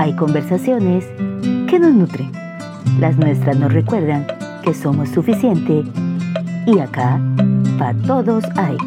hay 0.00 0.14
conversaciones 0.14 1.04
que 1.68 1.78
nos 1.78 1.92
nutren. 1.92 2.32
Las 3.00 3.18
nuestras 3.18 3.58
nos 3.58 3.70
recuerdan 3.70 4.26
que 4.64 4.72
somos 4.72 5.10
suficiente 5.10 5.84
y 6.66 6.78
acá 6.78 7.20
para 7.78 7.92
todos 8.00 8.42
hay. 8.56 8.78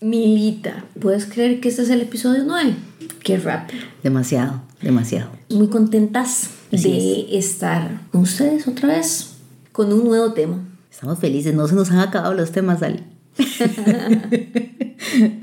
Milita, 0.00 0.84
¿puedes 1.00 1.26
creer 1.26 1.58
que 1.58 1.70
este 1.70 1.82
es 1.82 1.90
el 1.90 2.00
episodio 2.00 2.44
9? 2.46 2.76
Qué 3.24 3.38
rápido. 3.38 3.82
Demasiado, 4.04 4.62
demasiado. 4.80 5.30
Muy 5.50 5.66
contentas 5.66 6.50
de 6.70 7.36
estar 7.36 8.02
con 8.12 8.20
ustedes 8.20 8.68
otra 8.68 8.90
vez 8.90 9.34
con 9.72 9.92
un 9.92 10.04
nuevo 10.04 10.32
tema. 10.32 10.60
Estamos 10.92 11.18
felices, 11.18 11.56
no 11.56 11.66
se 11.66 11.74
nos 11.74 11.90
han 11.90 11.98
acabado 11.98 12.34
los 12.34 12.52
temas, 12.52 12.84
Ali. 12.84 13.02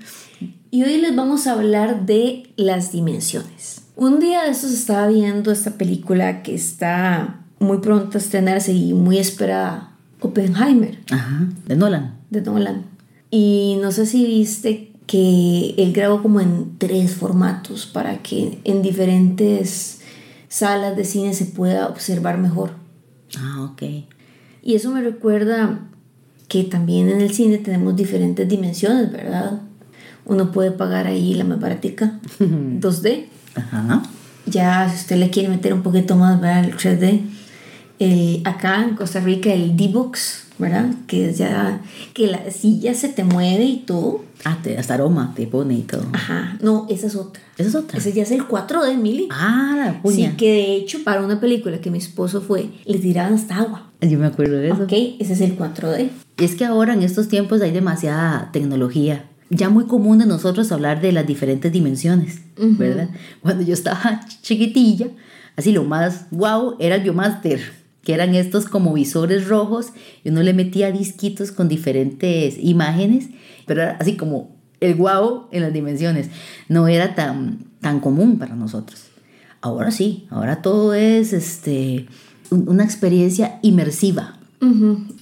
y 0.71 0.83
hoy 0.83 0.97
les 0.97 1.13
vamos 1.13 1.47
a 1.47 1.51
hablar 1.51 2.05
de 2.05 2.53
las 2.55 2.93
dimensiones. 2.93 3.81
Un 3.97 4.21
día 4.21 4.43
de 4.43 4.51
estos 4.51 4.71
estaba 4.71 5.07
viendo 5.07 5.51
esta 5.51 5.71
película 5.71 6.43
que 6.43 6.55
está 6.55 7.41
muy 7.59 7.79
pronto 7.79 8.17
a 8.17 8.21
estrenarse 8.21 8.71
y 8.71 8.93
muy 8.93 9.17
esperada, 9.17 9.91
Oppenheimer. 10.21 10.97
Ajá, 11.11 11.49
de 11.67 11.75
Nolan. 11.75 12.15
De 12.29 12.41
Nolan. 12.41 12.85
Y 13.29 13.77
no 13.81 13.91
sé 13.91 14.05
si 14.05 14.25
viste 14.25 14.93
que 15.07 15.75
él 15.77 15.91
grabó 15.91 16.21
como 16.21 16.39
en 16.39 16.77
tres 16.77 17.15
formatos 17.15 17.85
para 17.85 18.19
que 18.19 18.59
en 18.63 18.81
diferentes 18.81 19.99
salas 20.47 20.95
de 20.95 21.03
cine 21.03 21.33
se 21.33 21.45
pueda 21.45 21.87
observar 21.89 22.37
mejor. 22.37 22.71
Ah, 23.37 23.69
ok. 23.69 23.83
Y 24.63 24.75
eso 24.75 24.89
me 24.91 25.01
recuerda 25.01 25.79
que 26.47 26.63
también 26.63 27.09
en 27.09 27.19
el 27.19 27.33
cine 27.33 27.57
tenemos 27.57 27.95
diferentes 27.95 28.47
dimensiones, 28.47 29.11
¿verdad? 29.11 29.61
Uno 30.31 30.49
puede 30.53 30.71
pagar 30.71 31.07
ahí 31.07 31.33
la 31.33 31.43
más 31.43 31.59
baratica, 31.59 32.17
2D. 32.39 33.25
Ajá. 33.53 34.01
Ya 34.45 34.89
si 34.89 34.95
usted 34.95 35.17
le 35.17 35.29
quiere 35.29 35.49
meter 35.49 35.73
un 35.73 35.83
poquito 35.83 36.15
más, 36.15 36.39
¿verdad? 36.39 36.63
El 36.63 36.77
3D. 36.77 37.21
El, 37.99 38.41
acá 38.45 38.81
en 38.81 38.95
Costa 38.95 39.19
Rica 39.19 39.51
el 39.51 39.75
D-Box, 39.75 40.45
¿verdad? 40.57 40.89
Que 41.05 41.29
es 41.29 41.37
ya 41.37 41.81
que 42.13 42.27
la 42.27 42.49
silla 42.49 42.93
se 42.93 43.09
te 43.09 43.25
mueve 43.25 43.65
y 43.65 43.77
todo. 43.79 44.23
Ah, 44.45 44.57
te, 44.63 44.77
hasta 44.77 44.93
aroma 44.93 45.33
te 45.35 45.47
pone 45.47 45.73
y 45.73 45.81
todo. 45.81 46.05
Ajá, 46.13 46.57
no, 46.61 46.87
esa 46.89 47.07
es 47.07 47.15
otra. 47.17 47.43
Esa 47.57 47.67
es 47.67 47.75
otra. 47.75 47.97
Ese 47.97 48.13
ya 48.13 48.23
es 48.23 48.31
el 48.31 48.47
4D, 48.47 48.95
Mili. 48.97 49.27
Ah, 49.31 49.75
la 49.85 50.01
puña. 50.01 50.31
Sí, 50.31 50.37
que 50.37 50.49
de 50.49 50.75
hecho 50.77 51.03
para 51.03 51.25
una 51.25 51.41
película 51.41 51.81
que 51.81 51.91
mi 51.91 51.97
esposo 51.97 52.39
fue, 52.39 52.69
le 52.85 52.99
tiraban 52.99 53.33
hasta 53.33 53.57
agua. 53.57 53.89
Yo 53.99 54.17
me 54.17 54.27
acuerdo 54.27 54.55
de 54.55 54.69
eso. 54.69 54.81
Ok, 54.81 54.93
ese 55.19 55.33
es 55.33 55.41
el 55.41 55.57
4D. 55.57 56.09
Es 56.37 56.55
que 56.55 56.63
ahora 56.63 56.93
en 56.93 57.03
estos 57.03 57.27
tiempos 57.27 57.61
hay 57.61 57.71
demasiada 57.71 58.49
tecnología. 58.53 59.25
Ya 59.53 59.69
muy 59.69 59.85
común 59.85 60.19
de 60.19 60.25
nosotros 60.25 60.71
hablar 60.71 61.01
de 61.01 61.11
las 61.11 61.27
diferentes 61.27 61.71
dimensiones, 61.73 62.39
¿verdad? 62.55 63.09
Cuando 63.41 63.63
yo 63.63 63.73
estaba 63.73 64.21
chiquitilla, 64.41 65.09
así 65.57 65.73
lo 65.73 65.83
más 65.83 66.27
wow 66.31 66.77
era 66.79 66.95
el 66.95 67.03
Biomaster, 67.03 67.59
que 68.01 68.13
eran 68.13 68.33
estos 68.33 68.65
como 68.65 68.93
visores 68.93 69.49
rojos 69.49 69.91
y 70.23 70.29
uno 70.29 70.41
le 70.41 70.53
metía 70.53 70.91
disquitos 70.93 71.51
con 71.51 71.67
diferentes 71.67 72.55
imágenes, 72.59 73.27
pero 73.65 73.81
era 73.81 73.97
así 73.99 74.15
como 74.15 74.55
el 74.79 74.95
wow 74.95 75.47
en 75.51 75.63
las 75.63 75.73
dimensiones. 75.73 76.29
No 76.69 76.87
era 76.87 77.13
tan, 77.13 77.59
tan 77.81 77.99
común 77.99 78.39
para 78.39 78.55
nosotros. 78.55 79.07
Ahora 79.59 79.91
sí, 79.91 80.27
ahora 80.29 80.61
todo 80.61 80.93
es 80.93 81.33
este, 81.33 82.07
una 82.49 82.85
experiencia 82.85 83.59
inmersiva. 83.61 84.37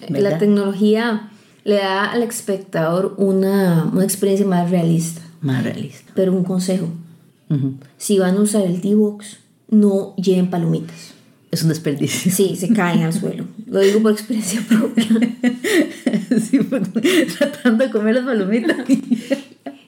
La 0.10 0.38
tecnología 0.38 1.32
le 1.64 1.76
da 1.76 2.12
al 2.12 2.24
espectador 2.24 3.16
una, 3.18 3.90
una, 3.92 4.04
experiencia 4.04 4.46
más 4.46 4.70
realista. 4.70 5.22
Más 5.42 5.64
realista. 5.64 6.12
Pero 6.16 6.34
un 6.34 6.44
consejo. 6.44 6.88
Si 7.98 8.20
van 8.20 8.38
a 8.38 8.42
usar 8.42 8.62
el 8.62 8.80
D-Box, 8.80 9.40
no 9.70 10.16
lleven 10.16 10.50
palomitas. 10.50 11.14
Es 11.52 11.64
un 11.64 11.70
desperdicio. 11.70 12.32
Sí, 12.32 12.56
se 12.56 12.72
caen 12.72 13.02
al 13.02 13.14
suelo. 13.14 13.46
Lo 13.66 13.80
digo 13.80 14.02
por 14.02 14.12
experiencia 14.12 14.62
propia. 14.68 15.06
sí, 16.40 16.60
tratando 17.38 17.86
de 17.86 17.92
comer 17.92 18.16
las 18.16 18.26
palomitas. 18.26 18.78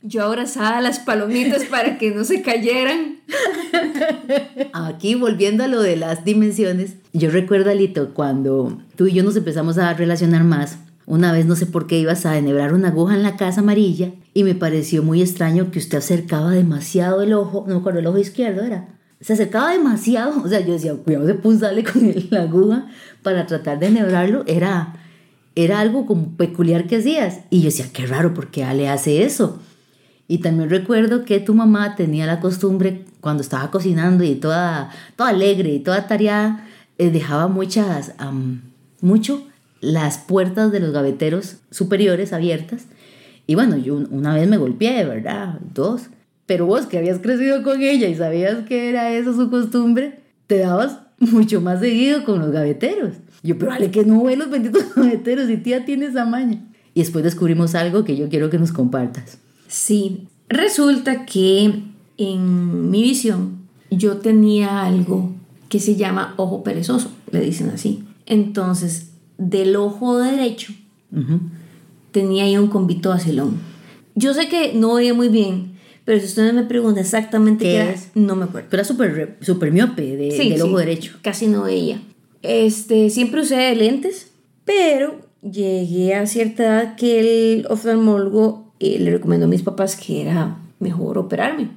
Yo 0.01 0.23
abrazaba 0.23 0.81
las 0.81 0.99
palomitas 0.99 1.65
para 1.65 1.99
que 1.99 2.09
no 2.09 2.23
se 2.23 2.41
cayeran. 2.41 3.17
Aquí 4.73 5.13
volviendo 5.13 5.63
a 5.63 5.67
lo 5.67 5.81
de 5.81 5.95
las 5.95 6.25
dimensiones, 6.25 6.95
yo 7.13 7.29
recuerdo, 7.29 7.69
Alito, 7.69 8.13
cuando 8.15 8.81
tú 8.95 9.05
y 9.07 9.13
yo 9.13 9.23
nos 9.23 9.35
empezamos 9.35 9.77
a 9.77 9.93
relacionar 9.93 10.43
más, 10.43 10.79
una 11.05 11.31
vez 11.31 11.45
no 11.45 11.55
sé 11.55 11.65
por 11.65 11.87
qué 11.87 11.99
ibas 11.99 12.25
a 12.25 12.37
enhebrar 12.37 12.73
una 12.73 12.89
aguja 12.89 13.15
en 13.15 13.23
la 13.23 13.35
casa 13.35 13.61
amarilla 13.61 14.11
y 14.33 14.43
me 14.43 14.55
pareció 14.55 15.03
muy 15.03 15.21
extraño 15.21 15.71
que 15.71 15.79
usted 15.79 15.97
acercaba 15.97 16.51
demasiado 16.51 17.21
el 17.21 17.33
ojo, 17.33 17.65
no 17.67 17.75
me 17.75 17.79
acuerdo, 17.79 17.99
el 17.99 18.07
ojo 18.07 18.17
izquierdo 18.17 18.63
era. 18.63 18.87
Se 19.19 19.33
acercaba 19.33 19.71
demasiado, 19.71 20.41
o 20.43 20.47
sea, 20.47 20.59
yo 20.61 20.73
decía, 20.73 20.95
cuidado 20.95 21.25
de 21.25 21.33
punzarle 21.35 21.83
con 21.83 22.13
la 22.29 22.43
aguja 22.43 22.87
para 23.23 23.45
tratar 23.45 23.79
de 23.79 23.87
enhebrarlo, 23.87 24.43
era, 24.47 24.95
era 25.55 25.79
algo 25.79 26.05
como 26.05 26.37
peculiar 26.37 26.87
que 26.87 26.97
hacías. 26.97 27.41
Y 27.49 27.59
yo 27.59 27.65
decía, 27.65 27.87
qué 27.91 28.05
raro, 28.05 28.33
¿por 28.33 28.49
qué 28.49 28.63
Ale 28.63 28.89
hace 28.89 29.23
eso? 29.23 29.59
Y 30.27 30.37
también 30.37 30.69
recuerdo 30.69 31.25
que 31.25 31.39
tu 31.39 31.53
mamá 31.53 31.95
tenía 31.95 32.25
la 32.25 32.39
costumbre, 32.39 33.05
cuando 33.19 33.43
estaba 33.43 33.69
cocinando 33.69 34.23
y 34.23 34.35
toda, 34.35 34.89
toda 35.15 35.29
alegre 35.29 35.71
y 35.73 35.79
toda 35.79 36.07
tareada, 36.07 36.65
eh, 36.97 37.11
dejaba 37.11 37.47
muchas, 37.47 38.13
mucho 39.01 39.45
las 39.81 40.19
puertas 40.19 40.71
de 40.71 40.79
los 40.79 40.93
gaveteros 40.93 41.57
superiores 41.71 42.31
abiertas. 42.31 42.85
Y 43.47 43.55
bueno, 43.55 43.75
yo 43.75 43.95
una 44.11 44.35
vez 44.35 44.47
me 44.47 44.57
golpeé, 44.57 45.03
¿verdad? 45.03 45.59
Dos. 45.73 46.03
Pero 46.45 46.67
vos 46.67 46.85
que 46.85 46.97
habías 46.97 47.19
crecido 47.19 47.63
con 47.63 47.81
ella 47.81 48.07
y 48.07 48.15
sabías 48.15 48.65
que 48.67 48.89
era 48.89 49.11
eso 49.11 49.33
su 49.33 49.49
costumbre, 49.49 50.19
te 50.47 50.59
dabas 50.59 50.99
mucho 51.19 51.61
más 51.61 51.79
seguido 51.79 52.23
con 52.23 52.39
los 52.39 52.51
gaveteros. 52.51 53.15
Yo, 53.43 53.57
pero 53.57 53.71
vale 53.71 53.89
que 53.89 54.05
no 54.05 54.23
ve 54.23 54.35
los 54.35 54.49
benditos 54.49 54.83
gaveteros 54.95 55.49
y 55.49 55.57
tía 55.57 55.85
tiene 55.85 56.05
esa 56.05 56.25
maña. 56.25 56.61
Y 56.93 57.01
después 57.01 57.23
descubrimos 57.23 57.73
algo 57.75 58.03
que 58.03 58.15
yo 58.15 58.29
quiero 58.29 58.49
que 58.49 58.59
nos 58.59 58.71
compartas. 58.71 59.39
Sí, 59.67 60.27
resulta 60.49 61.25
que 61.25 61.83
en 62.17 62.91
mi 62.91 63.01
visión 63.01 63.61
yo 63.89 64.17
tenía 64.17 64.83
algo 64.83 65.33
que 65.69 65.79
se 65.79 65.95
llama 65.95 66.33
ojo 66.37 66.63
perezoso, 66.63 67.11
le 67.31 67.39
dicen 67.39 67.69
así. 67.69 68.03
Entonces, 68.25 69.10
del 69.37 69.75
ojo 69.75 70.19
derecho 70.19 70.73
tenía 72.11 72.43
ahí 72.43 72.57
un 72.57 72.67
convito 72.67 73.09
vacilón. 73.09 73.59
Yo 74.15 74.33
sé 74.33 74.47
que 74.47 74.73
no 74.73 74.95
veía 74.95 75.13
muy 75.13 75.29
bien, 75.29 75.73
pero 76.05 76.19
si 76.19 76.25
usted 76.25 76.53
me 76.53 76.63
pregunta 76.63 76.99
exactamente 76.99 77.65
qué, 77.65 77.91
es, 77.91 78.09
no 78.13 78.35
me 78.35 78.45
acuerdo. 78.45 78.67
Pero 78.69 78.81
era 78.81 78.87
súper 78.87 79.37
super 79.41 79.71
miope 79.71 80.15
de, 80.17 80.29
del 80.37 80.61
ojo 80.61 80.77
derecho. 80.77 81.17
Casi 81.21 81.47
no 81.47 81.63
veía. 81.63 82.01
Este, 82.41 83.09
siempre 83.09 83.41
usé 83.41 83.73
lentes, 83.75 84.31
pero 84.65 85.21
llegué 85.41 86.15
a 86.15 86.25
cierta 86.25 86.63
edad 86.63 86.95
que 86.95 87.19
el 87.19 87.67
oftalmólogo 87.67 88.73
le 88.79 89.11
recomendó 89.11 89.45
a 89.45 89.49
mis 89.49 89.61
papás 89.61 89.95
que 89.95 90.21
era 90.21 90.57
mejor 90.79 91.17
operarme. 91.17 91.69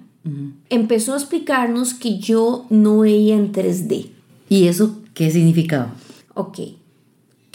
Empezó 0.70 1.12
a 1.12 1.16
explicarnos 1.18 1.92
que 1.92 2.18
yo 2.18 2.64
no 2.70 3.00
veía 3.00 3.34
en 3.34 3.52
3D. 3.52 4.08
¿Y 4.48 4.68
eso 4.68 5.02
qué 5.12 5.30
significaba? 5.30 5.94
Ok, 6.32 6.60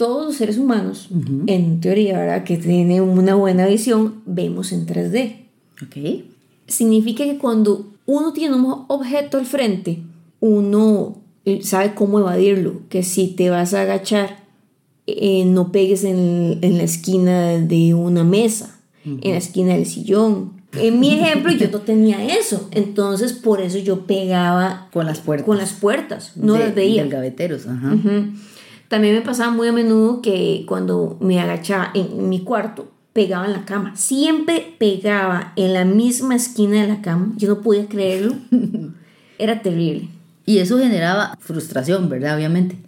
todos 0.00 0.24
los 0.24 0.36
seres 0.36 0.56
humanos, 0.56 1.10
en 1.46 1.82
teoría, 1.82 2.18
¿verdad? 2.18 2.42
que 2.42 2.56
tienen 2.56 3.02
una 3.02 3.34
buena 3.34 3.66
visión, 3.66 4.22
vemos 4.24 4.72
en 4.72 4.86
3D. 4.86 5.42
Ok. 5.82 6.24
Significa 6.66 7.22
que 7.24 7.36
cuando 7.36 7.92
uno 8.06 8.32
tiene 8.32 8.54
un 8.54 8.86
objeto 8.88 9.36
al 9.36 9.44
frente, 9.44 9.98
uno 10.40 11.18
sabe 11.60 11.92
cómo 11.94 12.18
evadirlo, 12.18 12.80
que 12.88 13.02
si 13.02 13.26
te 13.26 13.50
vas 13.50 13.74
a 13.74 13.82
agachar, 13.82 14.42
eh, 15.06 15.44
no 15.44 15.70
pegues 15.70 16.04
en, 16.04 16.60
en 16.62 16.78
la 16.78 16.84
esquina 16.84 17.58
de 17.58 17.92
una 17.92 18.24
mesa 18.24 18.80
en 19.04 19.30
la 19.30 19.38
esquina 19.38 19.74
del 19.74 19.86
sillón. 19.86 20.60
En 20.72 21.00
mi 21.00 21.14
ejemplo 21.14 21.52
yo 21.52 21.68
no 21.70 21.78
tenía 21.80 22.24
eso, 22.38 22.68
entonces 22.70 23.32
por 23.32 23.60
eso 23.60 23.78
yo 23.78 24.06
pegaba 24.06 24.88
con 24.92 25.06
las 25.06 25.18
puertas, 25.18 25.46
con 25.46 25.58
las 25.58 25.72
puertas 25.72 26.36
no 26.36 26.56
las 26.56 26.74
veía. 26.74 27.02
Del 27.02 27.10
gaveteros, 27.10 27.66
También 28.90 29.14
me 29.14 29.20
pasaba 29.20 29.52
muy 29.52 29.68
a 29.68 29.72
menudo 29.72 30.20
que 30.20 30.64
cuando 30.66 31.16
me 31.20 31.40
agachaba 31.40 31.92
en 31.94 32.28
mi 32.28 32.40
cuarto, 32.40 32.90
pegaba 33.12 33.46
en 33.46 33.52
la 33.52 33.64
cama. 33.64 33.94
Siempre 33.94 34.74
pegaba 34.80 35.52
en 35.54 35.74
la 35.74 35.84
misma 35.84 36.34
esquina 36.34 36.82
de 36.82 36.88
la 36.88 37.00
cama. 37.00 37.32
Yo 37.36 37.48
no 37.50 37.60
podía 37.60 37.86
creerlo. 37.86 38.34
Era 39.38 39.62
terrible. 39.62 40.08
Y 40.44 40.58
eso 40.58 40.76
generaba 40.76 41.38
frustración, 41.38 42.08
¿verdad? 42.08 42.36
Obviamente 42.36 42.78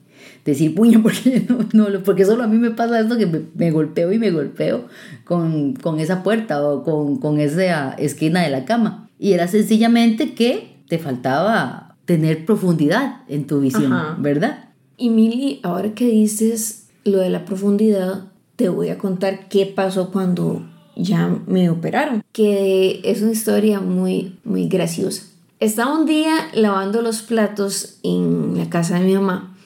decir, 0.45 0.75
puño, 0.75 1.05
porque 1.05 1.47
no, 1.73 1.89
no, 1.89 2.01
porque 2.01 2.25
solo 2.25 2.43
a 2.43 2.49
mí 2.49 2.59
me 2.59 2.73
pasa 2.73 2.99
esto 2.99 3.17
que 3.17 3.27
me, 3.27 3.71
golpeo 3.71 4.13
y 4.13 4.19
me 4.19 4.33
golpeo 4.33 4.87
con, 5.23 5.75
con 5.75 6.01
esa 6.01 6.25
puerta 6.25 6.67
o 6.67 6.83
con, 6.83 7.19
con, 7.19 7.39
esa 7.39 7.93
esquina 7.93 8.43
de 8.43 8.51
la 8.51 8.65
cama. 8.65 9.09
Y 9.21 9.35
era 9.35 9.47
sencillamente 9.47 10.35
que 10.35 10.79
te 10.89 10.99
faltaba 10.99 11.95
tener 12.07 12.45
profundidad 12.45 13.21
en 13.29 13.47
tu 13.47 13.61
visión, 13.61 13.93
¿verdad? 14.19 14.72
Y 15.03 15.11
Mili, 15.11 15.59
ahora 15.65 15.97
que 15.97 16.07
dices 16.07 16.85
lo 17.03 17.19
de 17.19 17.29
la 17.29 17.45
profundidad, 17.45 18.27
te 18.55 18.69
voy 18.69 18.91
a 18.91 18.99
contar 18.99 19.49
qué 19.49 19.67
pasó 19.67 20.13
cuando 20.13 20.65
ya 20.95 21.27
me 21.49 21.71
operaron, 21.71 22.23
que 22.31 23.01
es 23.03 23.21
una 23.21 23.33
historia 23.33 23.81
muy, 23.81 24.39
muy 24.45 24.69
graciosa. 24.69 25.25
Estaba 25.59 25.99
un 25.99 26.07
día 26.07 26.37
lavando 26.55 27.03
los 27.03 27.23
platos 27.23 27.99
en 28.05 28.57
la 28.57 28.71
casa 28.71 29.01
de 29.01 29.07
mi 29.07 29.15
mamá 29.15 29.57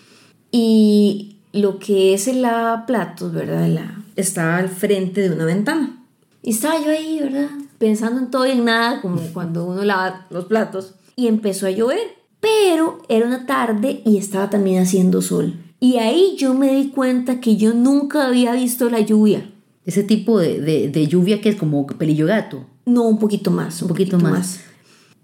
y 0.51 1.37
lo 1.53 1.81
que 1.81 2.15
es 2.15 2.29
el 2.29 2.41
lavaplatos, 2.41 3.35
¿verdad? 3.35 3.69
La, 3.69 4.05
estaba 4.17 4.57
al 4.57 4.71
frente 4.71 5.29
de 5.29 5.35
una 5.35 5.45
ventana. 5.45 6.03
Y 6.43 6.53
estaba 6.53 6.83
yo 6.83 6.91
ahí, 6.93 7.21
¿verdad? 7.21 7.51
Pensando 7.77 8.21
en 8.21 8.31
todo 8.31 8.47
y 8.47 8.53
en 8.53 8.65
nada, 8.65 9.03
como 9.03 9.21
cuando 9.35 9.67
uno 9.67 9.85
lava 9.85 10.27
los 10.31 10.47
platos. 10.47 10.95
Y 11.15 11.27
empezó 11.27 11.67
a 11.67 11.73
llover. 11.73 12.17
Pero 12.47 12.99
era 13.09 13.27
una 13.27 13.47
tarde 13.47 14.03
y 14.05 14.19
estaba 14.19 14.49
también 14.51 14.83
haciendo 14.83 15.21
sol. 15.23 15.55
Y 15.81 15.97
ahí 15.97 16.37
yo 16.39 16.55
me 16.55 16.75
di 16.75 16.89
cuenta 16.89 17.41
que 17.41 17.57
yo 17.57 17.75
nunca 17.75 18.27
había 18.27 18.53
visto 18.53 18.89
la 18.89 19.01
lluvia. 19.01 19.51
Ese 19.85 20.03
tipo 20.03 20.39
de, 20.39 20.61
de, 20.61 20.89
de 20.89 21.07
lluvia 21.07 21.41
que 21.41 21.49
es 21.51 21.57
como 21.57 21.87
pelillo 21.87 22.27
gato. 22.27 22.65
No, 22.87 23.03
un 23.05 23.19
poquito 23.19 23.51
más. 23.51 23.83
Un 23.83 23.89
poquito, 23.89 24.19
más. 24.19 24.61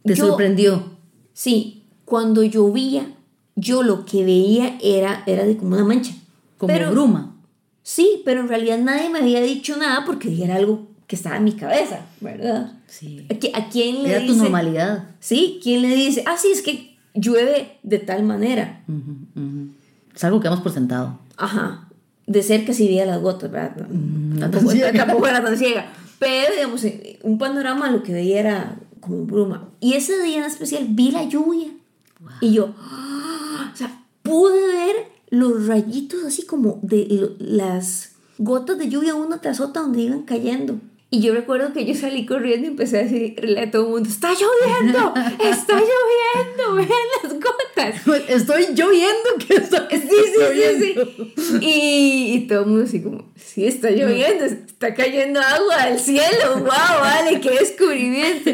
¿Te 0.04 0.14
Yo- 0.14 0.26
sorprendió? 0.28 0.82
Sí, 1.32 1.84
cuando 2.04 2.42
llovía, 2.42 3.06
yo 3.56 3.82
lo 3.82 4.04
que 4.04 4.24
veía 4.24 4.78
era, 4.82 5.22
era 5.26 5.44
de 5.44 5.56
como 5.56 5.74
una 5.76 5.84
mancha. 5.84 6.12
Como 6.58 6.72
Pero- 6.72 6.90
bruma. 6.90 7.28
Sí, 7.84 8.22
pero 8.24 8.40
en 8.42 8.48
realidad 8.48 8.78
nadie 8.78 9.08
me 9.10 9.18
había 9.18 9.40
dicho 9.40 9.76
nada 9.76 10.04
porque 10.06 10.42
era 10.44 10.54
algo 10.56 10.86
que 11.08 11.16
estaba 11.16 11.36
en 11.38 11.44
mi 11.44 11.52
cabeza, 11.52 12.06
¿verdad? 12.20 12.74
Sí. 12.86 13.26
¿A, 13.28 13.34
qui- 13.34 13.50
a 13.54 13.68
quién 13.68 14.02
le 14.04 14.10
Era 14.10 14.18
dice? 14.20 14.34
tu 14.34 14.38
normalidad. 14.42 15.08
Sí, 15.18 15.58
¿quién 15.62 15.82
le 15.82 15.94
dice? 15.96 16.22
Ah, 16.26 16.36
sí, 16.36 16.48
es 16.52 16.62
que 16.62 16.91
llueve 17.14 17.78
de 17.82 17.98
tal 17.98 18.22
manera. 18.22 18.82
Ujú. 18.88 19.68
Es 20.14 20.24
algo 20.24 20.40
que 20.40 20.48
damos 20.48 20.62
por 20.62 20.72
sentado. 20.72 21.18
Ajá. 21.36 21.88
De 22.26 22.42
cerca 22.42 22.72
sí 22.72 22.86
veía 22.86 23.06
las 23.06 23.20
gotas, 23.20 23.50
¿verdad? 23.50 23.88
Mm, 23.88 24.38
tampoco, 24.38 24.70
ciega. 24.70 24.92
tampoco 24.92 25.26
era 25.26 25.42
tan 25.42 25.56
ciega. 25.56 25.92
Pero, 26.18 26.54
digamos, 26.54 26.84
eh, 26.84 27.18
un 27.22 27.38
panorama 27.38 27.90
lo 27.90 28.02
que 28.02 28.12
veía 28.12 28.40
era 28.40 28.76
como 29.00 29.24
bruma. 29.24 29.68
Y 29.80 29.94
ese 29.94 30.22
día 30.22 30.38
en 30.38 30.44
especial 30.44 30.86
vi 30.90 31.10
la 31.10 31.24
lluvia. 31.24 31.68
Y 32.40 32.52
yo, 32.52 32.74
¡ah! 32.78 33.70
o 33.72 33.76
sea, 33.76 34.04
pude 34.22 34.66
ver 34.66 34.96
los 35.30 35.66
rayitos 35.66 36.22
así 36.24 36.46
como 36.46 36.78
de 36.82 37.34
las 37.38 38.12
gotas 38.38 38.78
de 38.78 38.88
lluvia 38.88 39.14
una 39.14 39.40
tras 39.40 39.60
otra 39.60 39.82
donde 39.82 40.02
iban 40.02 40.22
cayendo. 40.22 40.78
Y 41.14 41.20
yo 41.20 41.34
recuerdo 41.34 41.74
que 41.74 41.84
yo 41.84 41.94
salí 41.94 42.24
corriendo 42.24 42.68
y 42.68 42.70
empecé 42.70 43.00
a 43.00 43.02
decirle 43.02 43.60
a 43.60 43.70
todo 43.70 43.82
el 43.84 43.90
mundo, 43.90 44.08
está 44.08 44.30
lloviendo, 44.30 45.12
está 45.44 45.74
lloviendo, 45.74 46.74
vean 46.74 46.88
las 47.22 47.32
gotas. 47.34 48.24
Estoy 48.30 48.68
lloviendo 48.74 49.28
que 49.46 49.56
está 49.56 49.90
Sí, 49.90 50.00
sí, 50.00 50.14
sí, 50.80 50.94
sí. 51.36 51.58
Y, 51.60 52.34
y 52.34 52.46
todo 52.46 52.60
el 52.60 52.66
mundo 52.66 52.84
así 52.84 53.02
como, 53.02 53.30
sí, 53.36 53.66
está 53.66 53.90
lloviendo, 53.90 54.46
está 54.46 54.94
cayendo 54.94 55.38
agua 55.38 55.84
del 55.90 55.98
cielo, 55.98 56.60
wow, 56.60 57.00
vale, 57.02 57.42
qué 57.42 57.50
descubrimiento. 57.50 58.50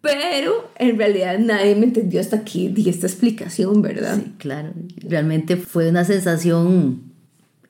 Pero 0.00 0.70
en 0.78 0.96
realidad 0.96 1.38
nadie 1.38 1.74
me 1.74 1.84
entendió 1.84 2.22
hasta 2.22 2.44
que 2.44 2.70
di 2.70 2.88
esta 2.88 3.08
explicación, 3.08 3.82
¿verdad? 3.82 4.16
Sí, 4.16 4.32
claro. 4.38 4.72
Realmente 4.96 5.58
fue 5.58 5.90
una 5.90 6.06
sensación 6.06 7.09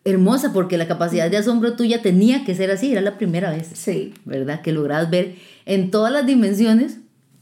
hermosa 0.05 0.53
porque 0.53 0.79
la 0.79 0.89
capacidad 0.89 1.31
de 1.31 1.37
asombro 1.37 1.75
tuya 1.75 2.03
tenía 2.03 2.45
que 2.45 2.55
ser 2.55 2.71
así. 2.71 2.93
Era 2.93 3.01
la 3.01 3.19
primera 3.19 3.51
vez, 3.51 3.71
Sí. 3.75 4.15
¿verdad? 4.25 4.63
Que 4.63 4.73
lograbas 4.73 5.11
ver 5.11 5.37
en 5.67 5.91
todas 5.91 6.13
las 6.13 6.27
dimensiones 6.27 6.99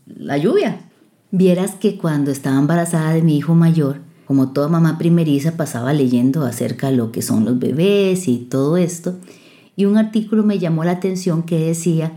la 0.07 0.39
lluvia. 0.39 0.81
Vieras 1.31 1.75
que 1.75 1.97
cuando 1.99 2.31
estaba 2.31 2.59
embarazada 2.59 3.13
de 3.13 3.23
mi 3.23 3.37
hijo 3.37 3.55
mayor, 3.55 4.01
como 4.27 4.53
toda 4.53 4.69
mamá 4.69 4.99
primeriza, 4.99 5.57
pasaba 5.57 5.93
leyendo 5.93 6.45
acerca 6.45 6.91
de 6.91 6.97
lo 6.97 7.13
que 7.13 7.23
son 7.23 7.45
los 7.45 7.59
bebés 7.59 8.29
y 8.29 8.39
todo 8.39 8.77
esto. 8.77 9.17
Y 9.77 9.85
un 9.85 9.97
artículo 9.97 10.43
me 10.43 10.59
llamó 10.59 10.85
la 10.85 10.93
atención 10.93 11.43
que 11.45 11.59
decía 11.59 12.13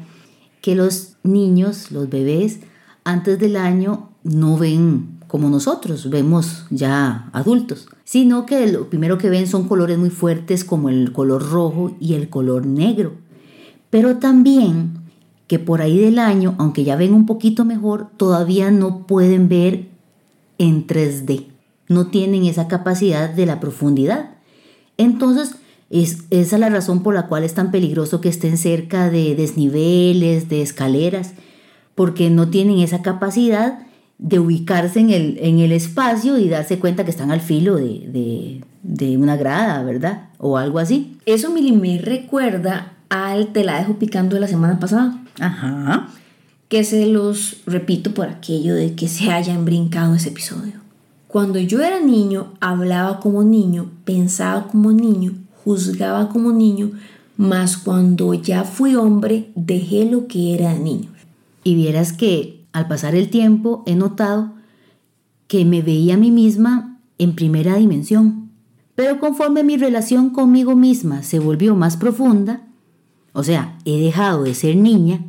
que 0.61 0.75
los 0.75 1.15
niños, 1.23 1.91
los 1.91 2.09
bebés, 2.09 2.59
antes 3.03 3.39
del 3.39 3.55
año 3.55 4.09
no 4.23 4.57
ven 4.57 5.10
como 5.31 5.49
nosotros, 5.49 6.09
vemos 6.09 6.65
ya 6.71 7.29
adultos, 7.31 7.87
sino 8.03 8.45
que 8.45 8.67
lo 8.67 8.89
primero 8.89 9.17
que 9.17 9.29
ven 9.29 9.47
son 9.47 9.65
colores 9.65 9.97
muy 9.97 10.09
fuertes 10.09 10.65
como 10.65 10.89
el 10.89 11.13
color 11.13 11.49
rojo 11.49 11.95
y 12.01 12.15
el 12.15 12.27
color 12.27 12.65
negro. 12.65 13.13
Pero 13.89 14.17
también 14.17 14.91
que 15.47 15.57
por 15.57 15.81
ahí 15.81 15.97
del 15.99 16.19
año, 16.19 16.55
aunque 16.57 16.83
ya 16.83 16.97
ven 16.97 17.13
un 17.13 17.25
poquito 17.25 17.63
mejor, 17.63 18.09
todavía 18.17 18.71
no 18.71 19.07
pueden 19.07 19.47
ver 19.47 19.87
en 20.57 20.85
3D. 20.85 21.45
No 21.87 22.07
tienen 22.07 22.43
esa 22.43 22.67
capacidad 22.67 23.29
de 23.29 23.45
la 23.45 23.61
profundidad. 23.61 24.31
Entonces, 24.97 25.55
es, 25.89 26.25
esa 26.29 26.55
es 26.57 26.59
la 26.59 26.67
razón 26.67 27.03
por 27.03 27.13
la 27.13 27.27
cual 27.27 27.45
es 27.45 27.53
tan 27.53 27.71
peligroso 27.71 28.19
que 28.19 28.27
estén 28.27 28.57
cerca 28.57 29.09
de 29.09 29.33
desniveles, 29.35 30.49
de 30.49 30.61
escaleras, 30.61 31.35
porque 31.95 32.29
no 32.29 32.49
tienen 32.49 32.79
esa 32.79 33.01
capacidad 33.01 33.87
de 34.21 34.39
ubicarse 34.39 34.99
en 35.01 35.09
el, 35.09 35.37
en 35.41 35.59
el 35.59 35.73
espacio 35.73 36.37
y 36.37 36.47
darse 36.47 36.79
cuenta 36.79 37.03
que 37.03 37.11
están 37.11 37.31
al 37.31 37.41
filo 37.41 37.75
de, 37.75 38.07
de- 38.07 38.63
de 38.83 39.17
una 39.17 39.35
grada, 39.35 39.83
¿verdad? 39.83 40.29
O 40.37 40.57
algo 40.57 40.79
así. 40.79 41.17
Eso 41.25 41.51
me, 41.51 41.61
me 41.73 41.97
recuerda 41.99 42.93
al 43.09 43.47
Te 43.51 43.63
la 43.65 43.77
dejo 43.79 43.95
picando 43.99 44.35
de 44.35 44.39
la 44.41 44.47
semana 44.47 44.79
pasada, 44.79 45.21
Ajá. 45.39 46.07
que 46.69 46.83
se 46.85 47.05
los 47.07 47.57
repito 47.65 48.13
por 48.13 48.27
aquello 48.29 48.73
de 48.73 48.93
que 48.95 49.07
se 49.09 49.29
hayan 49.31 49.65
brincado 49.65 50.15
ese 50.15 50.29
episodio. 50.29 50.73
Cuando 51.27 51.59
yo 51.59 51.81
era 51.81 51.99
niño, 51.99 52.53
hablaba 52.61 53.19
como 53.19 53.43
niño, 53.43 53.89
pensaba 54.05 54.67
como 54.67 54.91
niño, 54.91 55.33
juzgaba 55.63 56.29
como 56.29 56.51
niño, 56.51 56.91
mas 57.37 57.77
cuando 57.77 58.33
ya 58.33 58.63
fui 58.63 58.95
hombre, 58.95 59.49
dejé 59.55 60.05
lo 60.05 60.27
que 60.27 60.53
era 60.55 60.73
de 60.73 60.79
niño. 60.79 61.09
Y 61.63 61.75
vieras 61.75 62.13
que 62.13 62.60
al 62.73 62.87
pasar 62.87 63.15
el 63.15 63.29
tiempo 63.29 63.83
he 63.85 63.95
notado 63.95 64.53
que 65.47 65.65
me 65.65 65.81
veía 65.81 66.13
a 66.13 66.17
mí 66.17 66.31
misma 66.31 66.99
en 67.17 67.35
primera 67.35 67.75
dimensión. 67.75 68.51
Pero 68.95 69.19
conforme 69.19 69.63
mi 69.63 69.77
relación 69.77 70.29
conmigo 70.29 70.75
misma 70.75 71.23
se 71.23 71.39
volvió 71.39 71.75
más 71.75 71.97
profunda, 71.97 72.67
o 73.33 73.43
sea, 73.43 73.77
he 73.85 73.99
dejado 73.99 74.43
de 74.43 74.53
ser 74.53 74.75
niña, 74.75 75.25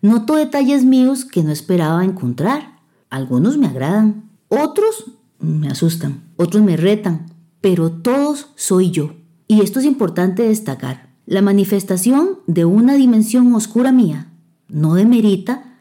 noto 0.00 0.36
detalles 0.36 0.84
míos 0.84 1.24
que 1.24 1.42
no 1.42 1.50
esperaba 1.50 2.04
encontrar. 2.04 2.80
Algunos 3.10 3.58
me 3.58 3.66
agradan, 3.66 4.30
otros 4.48 5.12
me 5.38 5.68
asustan, 5.68 6.22
otros 6.36 6.62
me 6.62 6.76
retan, 6.76 7.26
pero 7.60 7.90
todos 7.90 8.48
soy 8.54 8.90
yo. 8.90 9.14
Y 9.48 9.60
esto 9.60 9.80
es 9.80 9.86
importante 9.86 10.42
destacar. 10.42 11.10
La 11.26 11.42
manifestación 11.42 12.38
de 12.46 12.64
una 12.64 12.94
dimensión 12.94 13.54
oscura 13.54 13.92
mía 13.92 14.32
no 14.68 14.94
demerita 14.94 15.71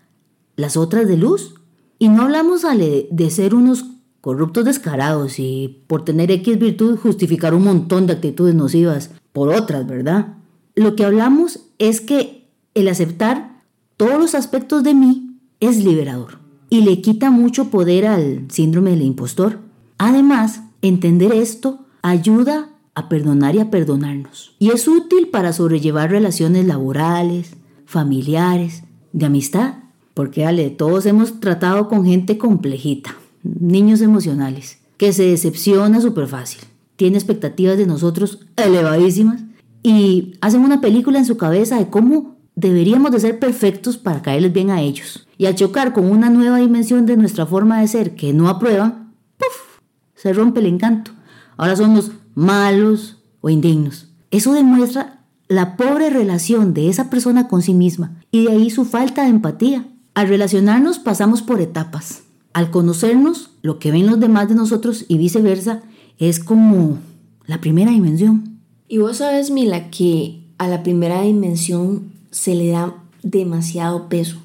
las 0.55 0.77
otras 0.77 1.07
de 1.07 1.17
luz. 1.17 1.55
Y 1.99 2.09
no 2.09 2.23
hablamos 2.23 2.65
Ale, 2.65 3.07
de 3.11 3.29
ser 3.29 3.53
unos 3.53 3.85
corruptos 4.21 4.65
descarados 4.65 5.39
y 5.39 5.83
por 5.87 6.05
tener 6.05 6.31
X 6.31 6.59
virtud 6.59 6.97
justificar 6.97 7.53
un 7.53 7.63
montón 7.63 8.07
de 8.07 8.13
actitudes 8.13 8.55
nocivas 8.55 9.11
por 9.33 9.49
otras, 9.49 9.87
¿verdad? 9.87 10.37
Lo 10.75 10.95
que 10.95 11.03
hablamos 11.03 11.59
es 11.79 12.01
que 12.01 12.47
el 12.73 12.87
aceptar 12.87 13.63
todos 13.97 14.19
los 14.19 14.35
aspectos 14.35 14.83
de 14.83 14.93
mí 14.93 15.39
es 15.59 15.83
liberador 15.83 16.39
y 16.69 16.81
le 16.81 17.01
quita 17.01 17.29
mucho 17.31 17.69
poder 17.69 18.07
al 18.07 18.45
síndrome 18.49 18.91
del 18.91 19.01
impostor. 19.01 19.59
Además, 19.97 20.61
entender 20.81 21.33
esto 21.33 21.85
ayuda 22.01 22.69
a 22.95 23.09
perdonar 23.09 23.55
y 23.55 23.59
a 23.59 23.69
perdonarnos. 23.69 24.55
Y 24.59 24.69
es 24.69 24.87
útil 24.87 25.29
para 25.29 25.53
sobrellevar 25.53 26.09
relaciones 26.09 26.65
laborales, 26.65 27.55
familiares, 27.85 28.83
de 29.13 29.25
amistad. 29.25 29.75
Porque, 30.13 30.45
Ale, 30.45 30.69
todos 30.69 31.05
hemos 31.05 31.39
tratado 31.39 31.87
con 31.87 32.05
gente 32.05 32.37
complejita, 32.37 33.15
niños 33.43 34.01
emocionales, 34.01 34.79
que 34.97 35.13
se 35.13 35.23
decepciona 35.23 36.01
súper 36.01 36.27
fácil, 36.27 36.61
tiene 36.95 37.17
expectativas 37.17 37.77
de 37.77 37.87
nosotros 37.87 38.39
elevadísimas 38.57 39.41
y 39.83 40.35
hacen 40.41 40.61
una 40.61 40.81
película 40.81 41.17
en 41.17 41.25
su 41.25 41.37
cabeza 41.37 41.77
de 41.77 41.89
cómo 41.89 42.35
deberíamos 42.55 43.11
de 43.11 43.19
ser 43.19 43.39
perfectos 43.39 43.97
para 43.97 44.21
caerles 44.21 44.53
bien 44.53 44.69
a 44.69 44.81
ellos. 44.81 45.27
Y 45.37 45.45
al 45.45 45.55
chocar 45.55 45.93
con 45.93 46.05
una 46.05 46.29
nueva 46.29 46.57
dimensión 46.57 47.05
de 47.05 47.17
nuestra 47.17 47.45
forma 47.45 47.81
de 47.81 47.87
ser 47.87 48.15
que 48.15 48.33
no 48.33 48.49
aprueban, 48.49 49.13
¡puf! 49.37 49.79
se 50.15 50.33
rompe 50.33 50.59
el 50.59 50.67
encanto. 50.67 51.11
Ahora 51.57 51.75
somos 51.75 52.11
malos 52.35 53.17
o 53.41 53.49
indignos. 53.49 54.09
Eso 54.29 54.53
demuestra 54.53 55.21
la 55.47 55.75
pobre 55.75 56.09
relación 56.09 56.73
de 56.73 56.89
esa 56.89 57.09
persona 57.09 57.47
con 57.47 57.61
sí 57.61 57.73
misma 57.73 58.21
y 58.31 58.45
de 58.45 58.51
ahí 58.51 58.69
su 58.69 58.85
falta 58.85 59.23
de 59.23 59.29
empatía. 59.29 59.85
Al 60.13 60.27
relacionarnos 60.27 60.99
pasamos 60.99 61.41
por 61.41 61.61
etapas. 61.61 62.23
Al 62.53 62.69
conocernos, 62.69 63.51
lo 63.61 63.79
que 63.79 63.91
ven 63.91 64.07
los 64.07 64.19
demás 64.19 64.49
de 64.49 64.55
nosotros 64.55 65.05
y 65.07 65.17
viceversa 65.17 65.81
es 66.17 66.39
como 66.39 66.99
la 67.47 67.61
primera 67.61 67.91
dimensión. 67.91 68.59
Y 68.87 68.97
vos 68.97 69.17
sabes, 69.17 69.51
Mila, 69.51 69.89
que 69.89 70.41
a 70.57 70.67
la 70.67 70.83
primera 70.83 71.21
dimensión 71.21 72.11
se 72.29 72.55
le 72.55 72.69
da 72.69 72.95
demasiado 73.23 74.09
peso. 74.09 74.37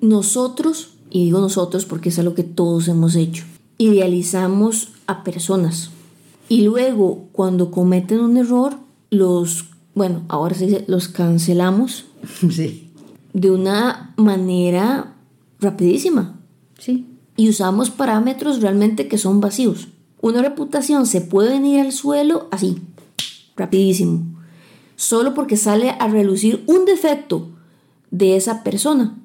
Nosotros, 0.00 0.94
y 1.10 1.24
digo 1.24 1.40
nosotros 1.40 1.84
porque 1.84 2.08
es 2.08 2.18
algo 2.18 2.34
que 2.34 2.42
todos 2.42 2.88
hemos 2.88 3.14
hecho, 3.16 3.44
idealizamos 3.76 4.92
a 5.06 5.22
personas. 5.24 5.90
Y 6.48 6.62
luego, 6.62 7.28
cuando 7.32 7.70
cometen 7.70 8.20
un 8.20 8.38
error, 8.38 8.78
los 9.10 9.66
bueno, 9.94 10.22
ahora 10.28 10.54
se 10.54 10.66
dice, 10.66 10.84
los 10.88 11.08
cancelamos 11.08 12.06
Sí. 12.50 12.88
De 13.32 13.50
una 13.50 14.14
manera 14.16 15.14
rapidísima. 15.60 16.38
Sí. 16.78 17.06
Y 17.36 17.48
usamos 17.48 17.90
parámetros 17.90 18.60
realmente 18.60 19.08
que 19.08 19.18
son 19.18 19.40
vacíos. 19.40 19.88
Una 20.20 20.42
reputación 20.42 21.06
se 21.06 21.20
puede 21.20 21.50
venir 21.50 21.80
al 21.80 21.92
suelo 21.92 22.48
así, 22.50 22.78
rapidísimo. 23.56 24.22
Solo 24.96 25.34
porque 25.34 25.56
sale 25.56 25.90
a 25.98 26.08
relucir 26.08 26.62
un 26.66 26.84
defecto 26.84 27.48
de 28.10 28.36
esa 28.36 28.62
persona. 28.62 29.18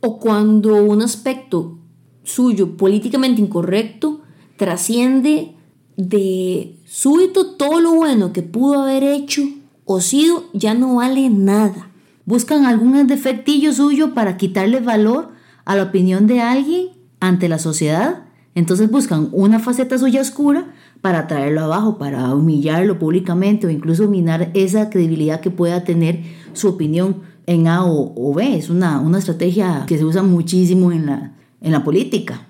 O 0.00 0.18
cuando 0.18 0.76
un 0.76 1.02
aspecto 1.02 1.76
suyo 2.22 2.76
políticamente 2.76 3.40
incorrecto 3.40 4.20
trasciende 4.56 5.54
de 5.96 6.76
súbito 6.86 7.56
todo 7.56 7.80
lo 7.80 7.92
bueno 7.94 8.32
que 8.32 8.42
pudo 8.42 8.80
haber 8.82 9.02
hecho 9.02 9.42
o 9.84 10.00
sido, 10.00 10.44
ya 10.52 10.74
no 10.74 10.96
vale 10.96 11.28
nada. 11.28 11.90
Buscan 12.28 12.66
algún 12.66 13.06
defectillo 13.06 13.72
suyo 13.72 14.12
para 14.12 14.36
quitarle 14.36 14.80
valor 14.80 15.30
a 15.64 15.76
la 15.76 15.84
opinión 15.84 16.26
de 16.26 16.42
alguien 16.42 16.88
ante 17.20 17.48
la 17.48 17.58
sociedad. 17.58 18.24
Entonces 18.54 18.90
buscan 18.90 19.30
una 19.32 19.60
faceta 19.60 19.96
suya 19.96 20.20
oscura 20.20 20.74
para 21.00 21.26
traerlo 21.26 21.62
abajo, 21.62 21.96
para 21.96 22.34
humillarlo 22.34 22.98
públicamente 22.98 23.66
o 23.66 23.70
incluso 23.70 24.08
minar 24.08 24.50
esa 24.52 24.90
credibilidad 24.90 25.40
que 25.40 25.50
pueda 25.50 25.84
tener 25.84 26.20
su 26.52 26.68
opinión 26.68 27.22
en 27.46 27.66
A 27.66 27.86
o, 27.86 28.12
o 28.14 28.34
B. 28.34 28.58
Es 28.58 28.68
una, 28.68 29.00
una 29.00 29.20
estrategia 29.20 29.84
que 29.86 29.96
se 29.96 30.04
usa 30.04 30.22
muchísimo 30.22 30.92
en 30.92 31.06
la, 31.06 31.32
en 31.62 31.72
la 31.72 31.82
política. 31.82 32.46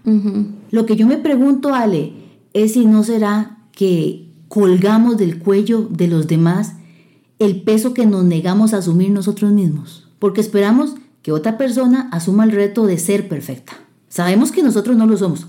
Lo 0.73 0.87
que 0.87 0.97
yo 0.97 1.06
me 1.06 1.18
pregunto, 1.18 1.73
Ale, 1.73 2.14
es 2.52 2.73
si 2.73 2.85
no 2.85 3.04
será 3.04 3.58
que 3.70 4.28
colgamos 4.49 5.18
del 5.18 5.38
cuello 5.38 5.87
de 5.88 6.08
los 6.08 6.26
demás 6.26 6.75
el 7.38 7.62
peso 7.62 7.95
que 7.95 8.07
nos 8.07 8.25
negamos 8.25 8.75
a 8.75 8.78
asumir 8.78 9.11
nosotros 9.11 9.52
mismos, 9.52 10.09
porque 10.18 10.40
esperamos 10.40 10.95
que 11.23 11.33
otra 11.33 11.59
persona 11.59 12.09
asuma 12.12 12.45
el 12.45 12.52
reto 12.52 12.87
de 12.87 12.99
ser 12.99 13.28
perfecta. 13.28 13.75
Sabemos 14.09 14.52
que 14.52 14.62
nosotros 14.62 14.97
no 14.97 15.07
lo 15.07 15.16
somos, 15.16 15.47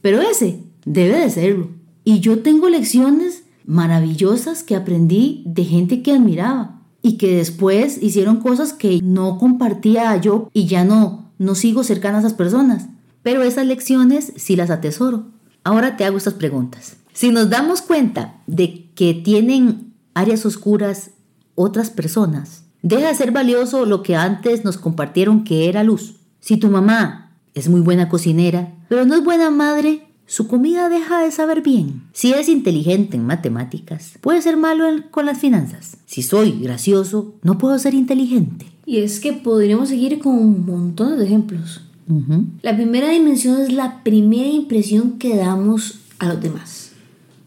pero 0.00 0.20
ese 0.20 0.62
debe 0.84 1.18
de 1.18 1.30
serlo. 1.30 1.68
Y 2.04 2.20
yo 2.20 2.40
tengo 2.40 2.68
lecciones 2.68 3.44
maravillosas 3.64 4.62
que 4.62 4.76
aprendí 4.76 5.42
de 5.46 5.64
gente 5.64 6.02
que 6.02 6.12
admiraba 6.12 6.80
y 7.00 7.16
que 7.16 7.36
después 7.36 8.02
hicieron 8.02 8.36
cosas 8.36 8.72
que 8.72 9.00
no 9.02 9.38
compartía 9.38 10.16
yo 10.16 10.48
y 10.52 10.66
ya 10.66 10.84
no, 10.84 11.30
no 11.38 11.54
sigo 11.54 11.84
cercana 11.84 12.18
a 12.18 12.20
esas 12.20 12.34
personas. 12.34 12.86
Pero 13.22 13.42
esas 13.42 13.66
lecciones 13.66 14.32
sí 14.36 14.56
las 14.56 14.70
atesoro. 14.70 15.26
Ahora 15.64 15.96
te 15.96 16.04
hago 16.04 16.16
estas 16.16 16.34
preguntas. 16.34 16.96
Si 17.12 17.30
nos 17.30 17.50
damos 17.50 17.82
cuenta 17.82 18.40
de 18.46 18.90
que 18.94 19.14
tienen 19.14 19.92
áreas 20.14 20.44
oscuras 20.44 21.10
otras 21.54 21.90
personas, 21.90 22.64
deja 22.82 23.08
de 23.08 23.14
ser 23.14 23.30
valioso 23.30 23.86
lo 23.86 24.02
que 24.02 24.16
antes 24.16 24.64
nos 24.64 24.78
compartieron 24.78 25.44
que 25.44 25.68
era 25.68 25.84
luz. 25.84 26.16
Si 26.40 26.56
tu 26.56 26.68
mamá 26.68 27.32
es 27.54 27.68
muy 27.68 27.80
buena 27.80 28.08
cocinera, 28.08 28.74
pero 28.88 29.04
no 29.04 29.14
es 29.14 29.24
buena 29.24 29.50
madre, 29.50 30.06
su 30.26 30.48
comida 30.48 30.88
deja 30.88 31.20
de 31.20 31.30
saber 31.30 31.62
bien. 31.62 32.04
Si 32.12 32.32
es 32.32 32.48
inteligente 32.48 33.16
en 33.16 33.26
matemáticas, 33.26 34.12
puede 34.20 34.40
ser 34.40 34.56
malo 34.56 34.86
con 35.10 35.26
las 35.26 35.38
finanzas. 35.38 35.98
Si 36.06 36.22
soy 36.22 36.52
gracioso, 36.60 37.34
no 37.42 37.58
puedo 37.58 37.78
ser 37.78 37.94
inteligente. 37.94 38.66
Y 38.86 38.98
es 38.98 39.20
que 39.20 39.32
podríamos 39.32 39.90
seguir 39.90 40.18
con 40.20 40.34
un 40.34 40.64
montón 40.64 41.18
de 41.18 41.24
ejemplos. 41.26 41.82
Ujú. 42.08 42.46
La 42.62 42.74
primera 42.74 43.10
dimensión 43.10 43.60
es 43.60 43.72
la 43.72 44.02
primera 44.02 44.48
impresión 44.48 45.18
que 45.18 45.36
damos 45.36 46.00
a 46.18 46.28
los 46.28 46.40
demás. 46.40 46.92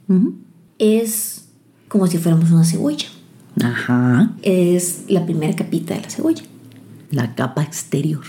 Ujú. 0.08 0.36
Es 0.80 1.48
como 1.88 2.08
si 2.08 2.18
fuéramos 2.18 2.52
una 2.52 2.66
cebolla. 2.66 3.08
Ajá. 3.64 4.34
Es 4.42 5.06
la 5.08 5.26
primera 5.26 5.56
capita 5.56 5.94
de 5.96 6.02
la 6.02 6.10
cebolla. 6.10 6.44
La 7.12 7.36
capa 7.36 7.64
exterior. 7.64 8.24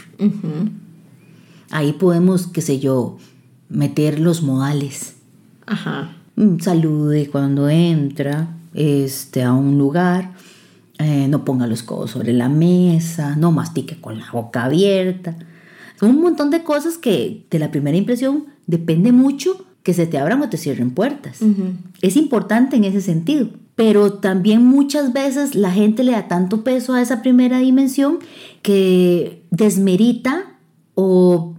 Ahí 1.70 1.92
podemos, 1.94 2.46
qué 2.46 2.62
sé 2.62 2.78
yo, 2.78 3.18
meter 3.68 4.20
los 4.20 4.42
modales. 4.42 5.16
Ajá. 5.66 6.12
Mm, 6.36 6.58
Salude 6.60 7.28
cuando 7.30 7.68
entra 7.68 8.48
este, 8.74 9.42
a 9.42 9.52
un 9.52 9.78
lugar. 9.78 10.32
eh, 10.98 11.26
no 11.28 11.44
ponga 11.44 11.66
los 11.66 11.82
codos 11.82 12.12
sobre 12.12 12.32
la 12.32 12.48
mesa. 12.48 13.36
No 13.36 13.52
mastique 13.52 14.00
con 14.00 14.18
la 14.18 14.30
boca 14.32 14.64
abierta. 14.64 15.36
Son 15.98 16.10
un 16.10 16.20
montón 16.22 16.50
de 16.50 16.62
cosas 16.62 16.98
que 16.98 17.46
de 17.50 17.58
la 17.58 17.70
primera 17.70 17.96
impresión 17.96 18.44
depende 18.66 19.12
mucho 19.12 19.64
que 19.82 19.92
se 19.94 20.06
te 20.06 20.18
abran 20.18 20.42
o 20.42 20.48
te 20.48 20.56
cierren 20.56 20.90
puertas. 20.90 21.38
Es 22.02 22.16
importante 22.16 22.76
en 22.76 22.84
ese 22.84 23.00
sentido. 23.00 23.48
Pero 23.76 24.14
también 24.14 24.64
muchas 24.66 25.12
veces 25.12 25.54
la 25.54 25.70
gente 25.70 26.02
le 26.02 26.12
da 26.12 26.26
tanto 26.26 26.64
peso 26.64 26.94
a 26.94 27.02
esa 27.02 27.22
primera 27.22 27.58
dimensión 27.58 28.18
que 28.62 29.44
desmerita 29.50 30.56
o 30.94 31.54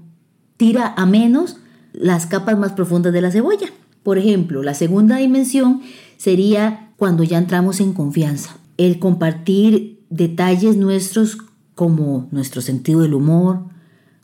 tira 0.58 0.94
a 0.98 1.06
menos 1.06 1.58
las 1.94 2.26
capas 2.26 2.58
más 2.58 2.74
profundas 2.74 3.14
de 3.14 3.22
la 3.22 3.32
cebolla. 3.32 3.68
Por 4.04 4.18
ejemplo, 4.18 4.64
la 4.64 4.74
segunda 4.74 5.18
dimensión 5.18 5.82
sería 6.18 6.92
cuando 6.98 7.24
ya 7.24 7.38
entramos 7.38 7.80
en 7.80 7.94
confianza. 7.94 8.58
El 8.78 9.00
compartir 9.00 10.04
detalles 10.10 10.76
nuestros 10.76 11.38
como 11.76 12.28
nuestro 12.32 12.62
sentido 12.62 13.02
del 13.02 13.14
humor, 13.14 13.62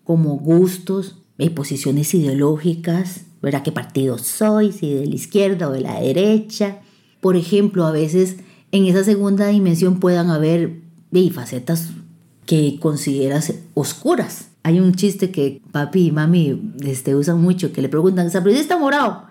como 0.04 0.38
gustos, 0.38 1.24
y 1.38 1.50
posiciones 1.50 2.14
ideológicas, 2.14 3.22
¿verdad? 3.42 3.64
¿Qué 3.64 3.72
partido 3.72 4.18
soy? 4.18 4.72
Si 4.72 4.94
de 4.94 5.06
la 5.06 5.16
izquierda 5.16 5.68
o 5.68 5.72
de 5.72 5.82
la 5.82 6.00
derecha. 6.00 6.80
Por 7.24 7.38
ejemplo, 7.38 7.86
a 7.86 7.92
veces 7.94 8.36
en 8.74 8.86
esa 8.86 9.06
segunda 9.06 9.48
dimensión 9.48 10.02
puedan 10.02 10.30
haber 10.30 10.82
y 11.10 11.30
facetas 11.30 11.92
que 12.46 12.80
consideras 12.82 13.54
oscuras. 13.76 14.50
Hay 14.64 14.82
un 14.82 14.94
chiste 14.94 15.32
que 15.32 15.62
papi 15.72 16.08
y 16.08 16.12
mami 16.12 16.74
este, 16.84 17.16
usan 17.16 17.42
mucho, 17.42 17.72
que 17.72 17.82
le 17.82 17.88
preguntan, 17.88 18.30
¿sapricista 18.30 18.78
morado? 18.78 19.28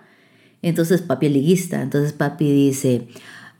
Entonces 0.63 1.03
papi 1.03 1.27
es 1.27 1.33
liguista, 1.33 1.83
entonces 1.83 2.13
papi 2.13 2.51
dice, 2.51 3.09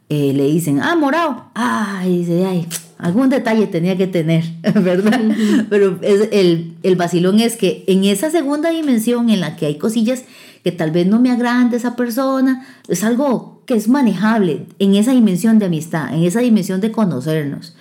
eh, 0.09 0.33
le 0.33 0.45
dicen, 0.45 0.79
ah, 0.81 0.95
morado. 0.95 1.51
Ay, 1.53 2.17
dice, 2.17 2.43
ay, 2.43 2.67
algún 3.03 3.29
detalle 3.29 3.67
tenía 3.67 3.97
que 3.97 4.07
tener, 4.07 4.45
¿verdad? 4.81 5.21
Pero 5.69 5.99
es, 6.01 6.29
el, 6.31 6.73
el 6.83 6.95
vacilón 6.95 7.41
es 7.41 7.57
que 7.57 7.83
en 7.87 8.05
esa 8.05 8.31
segunda 8.31 8.71
dimensión 8.71 9.29
en 9.29 9.41
la 9.41 9.57
que 9.57 9.65
hay 9.65 9.77
cosillas 9.77 10.23
que 10.63 10.71
tal 10.71 10.91
vez 10.91 11.05
no 11.05 11.19
me 11.19 11.29
agradan 11.29 11.69
de 11.69 11.75
esa 11.75 11.97
persona, 11.97 12.65
es 12.87 13.03
algo 13.03 13.61
que 13.65 13.75
es 13.75 13.89
manejable 13.89 14.67
en 14.79 14.95
esa 14.95 15.11
dimensión 15.11 15.59
de 15.59 15.65
amistad, 15.65 16.13
en 16.13 16.23
esa 16.23 16.39
dimensión 16.39 16.79
de 16.79 16.93
conocernos. 16.93 17.75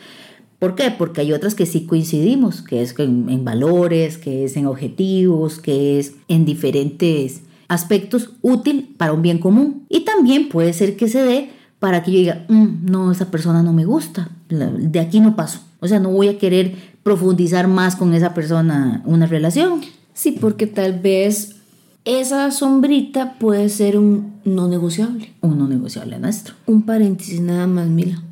¿Por 0.58 0.74
qué? 0.74 0.90
Porque 0.90 1.20
hay 1.20 1.32
otras 1.32 1.54
que 1.54 1.66
sí 1.66 1.86
coincidimos, 1.86 2.60
que 2.60 2.82
es 2.82 2.98
en, 2.98 3.30
en 3.30 3.44
valores, 3.44 4.18
que 4.18 4.44
es 4.44 4.56
en 4.56 4.66
objetivos, 4.66 5.60
que 5.60 6.00
es 6.00 6.14
en 6.26 6.44
diferentes 6.44 7.42
aspectos 7.68 8.30
útil 8.42 8.94
para 8.96 9.12
un 9.12 9.22
bien 9.22 9.38
común. 9.38 9.86
Y 9.88 10.00
también 10.00 10.48
puede 10.48 10.72
ser 10.72 10.96
que 10.96 11.06
se 11.06 11.22
dé 11.22 11.50
para 11.82 12.04
que 12.04 12.12
yo 12.12 12.18
diga, 12.18 12.44
"Mm, 12.48 12.88
no, 12.92 13.10
esa 13.10 13.32
persona 13.32 13.60
no 13.60 13.72
me 13.72 13.84
gusta, 13.84 14.28
de 14.48 15.00
aquí 15.00 15.18
no 15.18 15.34
paso. 15.34 15.58
O 15.80 15.88
sea, 15.88 15.98
no 15.98 16.10
voy 16.10 16.28
a 16.28 16.38
querer 16.38 16.76
profundizar 17.02 17.66
más 17.66 17.96
con 17.96 18.14
esa 18.14 18.34
persona 18.34 19.02
una 19.04 19.26
relación. 19.26 19.80
Sí, 20.14 20.38
porque 20.40 20.68
tal 20.68 21.00
vez 21.00 21.56
esa 22.04 22.52
sombrita 22.52 23.36
puede 23.40 23.68
ser 23.68 23.98
un 23.98 24.34
no 24.44 24.68
negociable. 24.68 25.32
Un 25.40 25.58
no 25.58 25.66
negociable 25.66 26.20
nuestro. 26.20 26.54
Un 26.68 26.82
paréntesis 26.82 27.40
nada 27.40 27.66
más, 27.66 27.88
Mila. 27.88 28.22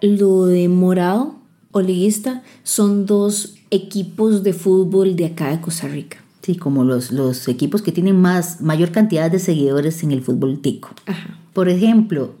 Lo 0.00 0.46
de 0.46 0.66
morado 0.70 1.34
o 1.70 1.82
liguista 1.82 2.42
son 2.62 3.04
dos 3.04 3.56
equipos 3.70 4.42
de 4.42 4.54
fútbol 4.54 5.16
de 5.16 5.26
acá 5.26 5.50
de 5.50 5.60
Costa 5.60 5.86
Rica. 5.86 6.16
Sí, 6.40 6.56
como 6.56 6.82
los, 6.82 7.12
los 7.12 7.46
equipos 7.46 7.82
que 7.82 7.92
tienen 7.92 8.18
más, 8.18 8.62
mayor 8.62 8.90
cantidad 8.90 9.30
de 9.30 9.38
seguidores 9.38 10.02
en 10.02 10.12
el 10.12 10.22
fútbol 10.22 10.60
tico. 10.60 10.88
Ajá. 11.04 11.38
Por 11.52 11.68
ejemplo, 11.68 12.32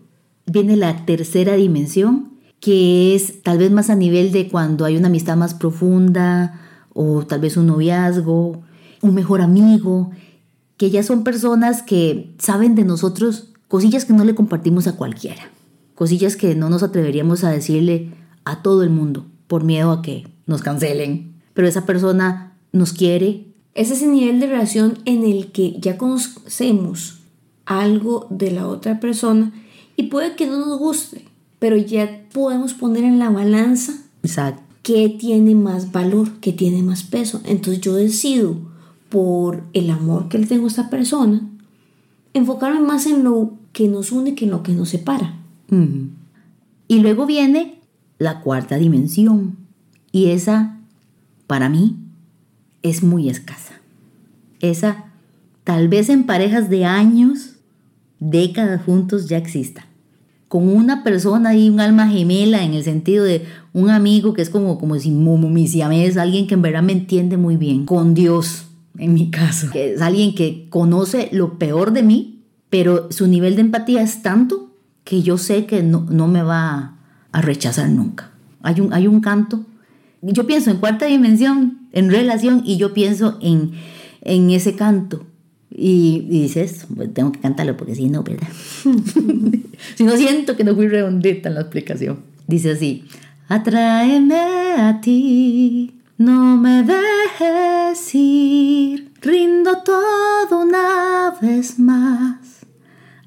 viene 0.46 0.76
la 0.76 1.04
tercera 1.04 1.54
dimensión, 1.54 2.30
que 2.60 3.14
es 3.14 3.42
tal 3.42 3.58
vez 3.58 3.70
más 3.70 3.90
a 3.90 3.94
nivel 3.94 4.32
de 4.32 4.48
cuando 4.48 4.84
hay 4.84 4.96
una 4.96 5.08
amistad 5.08 5.36
más 5.36 5.54
profunda 5.54 6.60
o 6.92 7.26
tal 7.26 7.40
vez 7.40 7.56
un 7.56 7.66
noviazgo, 7.66 8.62
un 9.02 9.14
mejor 9.14 9.40
amigo, 9.42 10.10
que 10.76 10.90
ya 10.90 11.02
son 11.02 11.24
personas 11.24 11.82
que 11.82 12.34
saben 12.38 12.74
de 12.74 12.84
nosotros 12.84 13.50
cosillas 13.68 14.04
que 14.04 14.12
no 14.12 14.24
le 14.24 14.34
compartimos 14.34 14.86
a 14.86 14.96
cualquiera, 14.96 15.50
cosillas 15.94 16.36
que 16.36 16.54
no 16.54 16.70
nos 16.70 16.82
atreveríamos 16.82 17.44
a 17.44 17.50
decirle 17.50 18.12
a 18.44 18.62
todo 18.62 18.82
el 18.82 18.90
mundo 18.90 19.26
por 19.46 19.64
miedo 19.64 19.90
a 19.90 20.02
que 20.02 20.28
nos 20.46 20.62
cancelen. 20.62 21.34
Pero 21.54 21.68
esa 21.68 21.86
persona 21.86 22.56
nos 22.72 22.92
quiere, 22.92 23.46
Es 23.74 23.90
ese 23.90 24.06
nivel 24.06 24.38
de 24.38 24.46
relación 24.46 24.98
en 25.04 25.24
el 25.24 25.50
que 25.50 25.76
ya 25.80 25.98
conocemos 25.98 27.18
algo 27.66 28.28
de 28.30 28.52
la 28.52 28.68
otra 28.68 29.00
persona 29.00 29.52
y 29.96 30.04
puede 30.04 30.36
que 30.36 30.46
no 30.46 30.58
nos 30.58 30.78
guste, 30.78 31.24
pero 31.58 31.76
ya 31.76 32.26
podemos 32.32 32.74
poner 32.74 33.04
en 33.04 33.18
la 33.18 33.30
balanza 33.30 33.94
exacto, 34.22 34.62
qué 34.82 35.08
tiene 35.08 35.54
más 35.54 35.92
valor, 35.92 36.32
qué 36.40 36.52
tiene 36.52 36.82
más 36.82 37.02
peso. 37.02 37.40
Entonces 37.44 37.80
yo 37.80 37.94
decido, 37.94 38.56
por 39.08 39.62
el 39.74 39.90
amor 39.90 40.28
que 40.28 40.38
le 40.38 40.46
tengo 40.46 40.64
a 40.64 40.68
esta 40.68 40.90
persona, 40.90 41.48
enfocarme 42.32 42.80
más 42.80 43.06
en 43.06 43.22
lo 43.22 43.52
que 43.72 43.86
nos 43.86 44.10
une 44.10 44.34
que 44.34 44.46
en 44.46 44.50
lo 44.50 44.64
que 44.64 44.72
nos 44.72 44.88
separa. 44.88 45.38
Y 46.88 46.98
luego 46.98 47.26
viene 47.26 47.80
la 48.18 48.40
cuarta 48.40 48.76
dimensión. 48.76 49.56
Y 50.10 50.26
esa, 50.26 50.78
para 51.46 51.68
mí, 51.68 51.96
es 52.82 53.02
muy 53.02 53.28
escasa. 53.28 53.80
Esa, 54.60 55.06
tal 55.64 55.88
vez 55.88 56.08
en 56.08 56.24
parejas 56.24 56.68
de 56.68 56.84
años, 56.84 57.53
décadas 58.24 58.82
juntos 58.82 59.28
ya 59.28 59.36
exista. 59.36 59.86
Con 60.48 60.68
una 60.68 61.02
persona 61.02 61.54
y 61.54 61.68
un 61.68 61.80
alma 61.80 62.08
gemela 62.08 62.62
en 62.62 62.74
el 62.74 62.84
sentido 62.84 63.24
de 63.24 63.44
un 63.72 63.90
amigo 63.90 64.34
que 64.34 64.42
es 64.42 64.50
como, 64.50 64.78
como 64.78 64.98
si 64.98 65.10
mi 65.10 65.64
es 65.64 66.16
alguien 66.16 66.46
que 66.46 66.54
en 66.54 66.62
verdad 66.62 66.82
me 66.82 66.92
entiende 66.92 67.36
muy 67.36 67.56
bien. 67.56 67.86
Con 67.86 68.14
Dios, 68.14 68.66
en 68.98 69.14
mi 69.14 69.30
caso. 69.30 69.68
Que 69.72 69.94
es 69.94 70.00
alguien 70.00 70.34
que 70.34 70.68
conoce 70.70 71.28
lo 71.32 71.58
peor 71.58 71.92
de 71.92 72.02
mí, 72.02 72.44
pero 72.70 73.10
su 73.10 73.26
nivel 73.26 73.56
de 73.56 73.62
empatía 73.62 74.02
es 74.02 74.22
tanto 74.22 74.70
que 75.02 75.22
yo 75.22 75.38
sé 75.38 75.66
que 75.66 75.82
no, 75.82 76.06
no 76.08 76.28
me 76.28 76.42
va 76.42 76.96
a 77.32 77.40
rechazar 77.42 77.88
nunca. 77.90 78.30
Hay 78.62 78.80
un, 78.80 78.92
hay 78.92 79.06
un 79.06 79.20
canto. 79.20 79.64
Yo 80.22 80.46
pienso 80.46 80.70
en 80.70 80.78
cuarta 80.78 81.06
dimensión, 81.06 81.88
en 81.92 82.10
relación, 82.10 82.62
y 82.64 82.78
yo 82.78 82.94
pienso 82.94 83.38
en, 83.42 83.72
en 84.22 84.50
ese 84.50 84.74
canto. 84.76 85.26
Y, 85.76 86.20
dices, 86.28 86.86
pues 86.94 87.12
tengo 87.12 87.32
que 87.32 87.40
cantarlo 87.40 87.76
porque 87.76 87.96
si 87.96 88.08
no, 88.08 88.22
¿verdad? 88.22 88.48
si 89.96 90.04
no 90.04 90.16
siento 90.16 90.56
que 90.56 90.62
no 90.62 90.74
fui 90.74 90.86
redondita 90.86 91.48
en 91.48 91.56
la 91.56 91.62
explicación. 91.62 92.20
Dice 92.46 92.72
así, 92.72 93.04
atráeme 93.48 94.40
a 94.78 95.00
ti, 95.00 96.00
no 96.16 96.56
me 96.56 96.84
dejes 96.84 98.14
ir, 98.14 99.10
rindo 99.20 99.82
todo 99.82 100.62
una 100.62 101.34
vez 101.40 101.78
más 101.78 102.44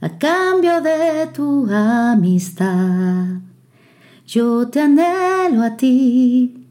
a 0.02 0.18
cambio 0.18 0.82
de 0.82 1.28
tu 1.34 1.68
amistad. 1.70 3.40
Yo 4.26 4.68
te 4.68 4.82
anhelo 4.82 5.64
a 5.64 5.78
ti, 5.78 6.68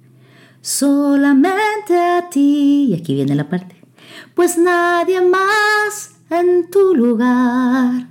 solamente 0.60 1.98
a 1.98 2.28
ti. 2.30 2.88
Y 2.90 2.94
aquí 2.94 3.14
viene 3.14 3.34
la 3.34 3.48
parte. 3.48 3.75
Pues 4.36 4.58
nadie 4.58 5.22
más 5.22 6.10
en 6.28 6.68
tu 6.68 6.94
lugar 6.94 8.06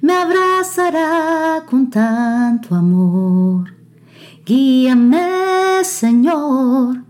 me 0.00 0.14
abrazará 0.14 1.62
con 1.68 1.90
tanto 1.90 2.74
amor. 2.74 3.74
Guíame, 4.46 5.84
Señor, 5.84 7.04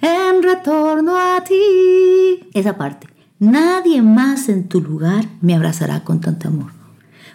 en 0.00 0.42
retorno 0.42 1.18
a 1.18 1.44
ti. 1.44 2.48
Esa 2.54 2.78
parte. 2.78 3.08
Nadie 3.40 4.00
más 4.00 4.48
en 4.48 4.68
tu 4.68 4.80
lugar 4.80 5.26
me 5.42 5.54
abrazará 5.54 6.02
con 6.02 6.22
tanto 6.22 6.48
amor. 6.48 6.72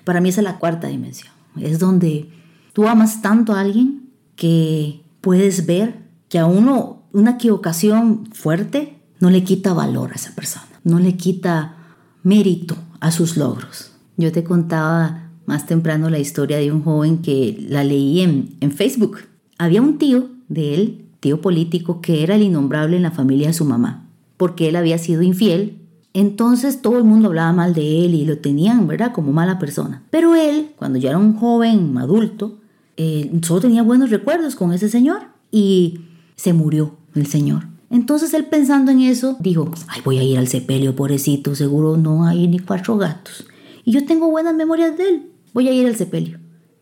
Para 0.03 0.21
mí 0.21 0.29
es 0.29 0.41
la 0.41 0.57
cuarta 0.57 0.87
dimensión. 0.87 1.31
Es 1.55 1.77
donde 1.77 2.31
tú 2.73 2.87
amas 2.87 3.21
tanto 3.21 3.53
a 3.53 3.59
alguien 3.59 4.09
que 4.35 5.03
puedes 5.21 5.67
ver 5.67 5.99
que 6.29 6.39
a 6.39 6.47
uno 6.47 7.03
una 7.11 7.31
equivocación 7.33 8.25
fuerte 8.33 9.02
no 9.23 9.29
le 9.29 9.45
quita 9.45 9.71
valor 9.71 10.11
a 10.11 10.15
esa 10.15 10.35
persona, 10.35 10.67
no 10.83 10.99
le 10.99 11.15
quita 11.15 11.77
mérito 12.23 12.75
a 12.99 13.09
sus 13.09 13.37
logros. 13.37 13.91
Yo 14.17 14.33
te 14.33 14.43
contaba 14.43 15.29
más 15.45 15.65
temprano 15.65 16.09
la 16.09 16.19
historia 16.19 16.57
de 16.57 16.73
un 16.73 16.83
joven 16.83 17.19
que 17.19 17.65
la 17.69 17.85
leí 17.85 18.19
en, 18.19 18.71
Facebook. 18.73 19.19
Había 19.57 19.81
un 19.81 19.97
tío 19.97 20.27
de 20.49 20.73
él, 20.73 21.05
tío 21.21 21.39
político, 21.39 22.01
que 22.01 22.21
era 22.21 22.35
el 22.35 22.41
innombrable 22.41 22.97
en 22.97 23.03
la 23.03 23.11
familia 23.11 23.47
de 23.47 23.53
su 23.53 23.63
mamá, 23.63 24.09
porque 24.35 24.67
él 24.67 24.75
había 24.75 24.97
sido 24.97 25.21
infiel 25.21 25.79
entonces 26.13 26.81
todo 26.81 26.97
el 26.97 27.05
mundo 27.05 27.29
hablaba 27.29 27.53
mal 27.53 27.73
de 27.73 28.05
él 28.05 28.13
y 28.13 28.25
lo 28.25 28.37
tenían, 28.39 28.85
¿verdad?, 28.87 29.13
como 29.13 29.31
mala 29.31 29.57
persona. 29.57 30.03
Pero 30.11 30.35
él, 30.35 30.71
cuando 30.75 30.99
ya 30.99 31.11
era 31.11 31.17
un 31.17 31.33
joven 31.37 31.97
adulto, 31.97 32.59
eh, 32.97 33.31
solo 33.41 33.61
tenía 33.61 33.83
buenos 33.83 34.11
recuerdos 34.11 34.55
con 34.55 34.73
ese 34.73 34.89
señor 34.89 35.21
y 35.49 36.01
se 36.35 36.51
murió 36.53 36.97
el 37.15 37.25
señor. 37.25 37.72
Entonces 37.93 38.33
él 38.33 38.45
pensando 38.45 38.91
en 38.91 39.01
eso, 39.01 39.37
dijo, 39.39 39.69
ay, 39.87 40.01
voy 40.03 40.17
a 40.17 40.23
ir 40.23 40.39
al 40.39 40.47
sepelio, 40.47 40.95
pobrecito, 40.95 41.53
seguro 41.53 41.95
no 41.95 42.25
hay 42.25 42.47
ni 42.47 42.57
cuatro 42.57 42.97
gatos. 42.97 43.45
Y 43.85 43.91
yo 43.91 44.03
tengo 44.03 44.31
buenas 44.31 44.55
memorias 44.55 44.97
de 44.97 45.09
él, 45.09 45.29
voy 45.53 45.67
a 45.67 45.73
ir 45.73 45.85
al 45.85 45.95
sepelio. 45.95 46.39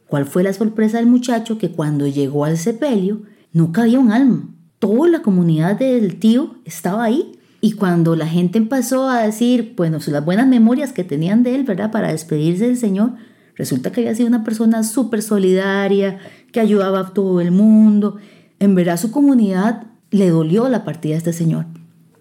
¿Cuál 0.08 0.26
fue 0.26 0.42
la 0.42 0.54
sorpresa 0.54 1.00
del 1.00 1.08
muchacho? 1.08 1.58
Que 1.58 1.70
cuando 1.70 2.08
llegó 2.08 2.46
al 2.46 2.58
sepelio, 2.58 3.24
no 3.52 3.74
cabía 3.74 4.00
un 4.00 4.14
alma. 4.14 4.56
Toda 4.80 5.10
la 5.10 5.22
comunidad 5.22 5.78
del 5.78 6.18
tío 6.18 6.56
estaba 6.64 7.04
ahí 7.04 7.34
y 7.60 7.74
cuando 7.74 8.16
la 8.16 8.28
gente 8.28 8.58
empezó 8.58 9.10
a 9.10 9.24
decir, 9.24 9.74
bueno, 9.76 9.98
las 10.08 10.24
buenas 10.24 10.48
memorias 10.48 10.94
que 10.94 11.04
tenían 11.04 11.44
de 11.44 11.56
él, 11.56 11.64
¿verdad? 11.66 11.92
Para 11.92 12.14
despedirse 12.14 12.68
del 12.68 12.78
Señor, 12.78 13.16
resulta 13.58 13.92
que 13.92 14.00
había 14.00 14.16
sido 14.16 14.30
una 14.30 14.46
persona 14.46 14.84
súper 14.84 15.22
solidaria, 15.22 16.20
que 16.54 16.62
ayudaba 16.62 17.02
a 17.02 17.14
todo 17.14 17.42
el 17.42 17.52
mundo. 17.52 18.16
En 18.60 18.76
verdad 18.76 18.96
su 18.96 19.12
comunidad 19.12 19.91
le 20.12 20.30
dolió 20.30 20.70
la 20.70 20.84
partida 20.84 21.14
de 21.14 21.18
este 21.18 21.34
Señor. 21.34 21.66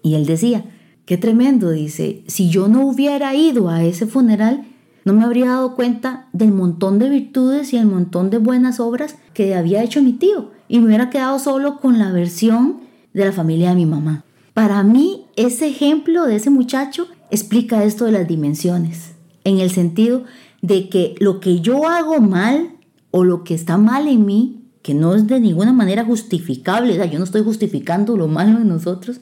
Y 0.01 0.15
él 0.15 0.25
decía, 0.25 0.65
qué 1.05 1.17
tremendo, 1.17 1.69
dice, 1.69 2.23
si 2.27 2.49
yo 2.49 2.67
no 2.67 2.87
hubiera 2.87 3.35
ido 3.35 3.69
a 3.69 3.83
ese 3.83 4.07
funeral, 4.07 4.65
no 5.03 5.13
me 5.13 5.23
habría 5.23 5.47
dado 5.47 5.75
cuenta 5.75 6.27
del 6.31 6.51
montón 6.51 6.99
de 6.99 7.09
virtudes 7.09 7.73
y 7.73 7.77
el 7.77 7.85
montón 7.85 8.29
de 8.29 8.37
buenas 8.37 8.79
obras 8.79 9.15
que 9.33 9.55
había 9.55 9.83
hecho 9.83 10.01
mi 10.01 10.13
tío. 10.13 10.51
Y 10.67 10.79
me 10.79 10.87
hubiera 10.87 11.09
quedado 11.09 11.37
solo 11.39 11.79
con 11.79 11.99
la 11.99 12.11
versión 12.11 12.81
de 13.13 13.25
la 13.25 13.31
familia 13.31 13.69
de 13.69 13.75
mi 13.75 13.85
mamá. 13.85 14.23
Para 14.53 14.83
mí, 14.83 15.25
ese 15.35 15.67
ejemplo 15.67 16.25
de 16.25 16.35
ese 16.35 16.49
muchacho 16.49 17.07
explica 17.29 17.83
esto 17.83 18.05
de 18.05 18.11
las 18.11 18.27
dimensiones, 18.27 19.13
en 19.43 19.59
el 19.59 19.71
sentido 19.71 20.23
de 20.61 20.89
que 20.89 21.15
lo 21.19 21.39
que 21.39 21.61
yo 21.61 21.87
hago 21.87 22.19
mal 22.19 22.71
o 23.09 23.23
lo 23.23 23.43
que 23.43 23.55
está 23.55 23.77
mal 23.77 24.07
en 24.07 24.25
mí, 24.25 24.60
que 24.81 24.93
no 24.93 25.15
es 25.15 25.27
de 25.27 25.39
ninguna 25.39 25.73
manera 25.73 26.03
justificable, 26.03 26.93
o 26.93 26.95
sea, 26.95 27.05
yo 27.05 27.19
no 27.19 27.25
estoy 27.25 27.43
justificando 27.43 28.17
lo 28.17 28.27
malo 28.27 28.59
de 28.59 28.65
nosotros, 28.65 29.21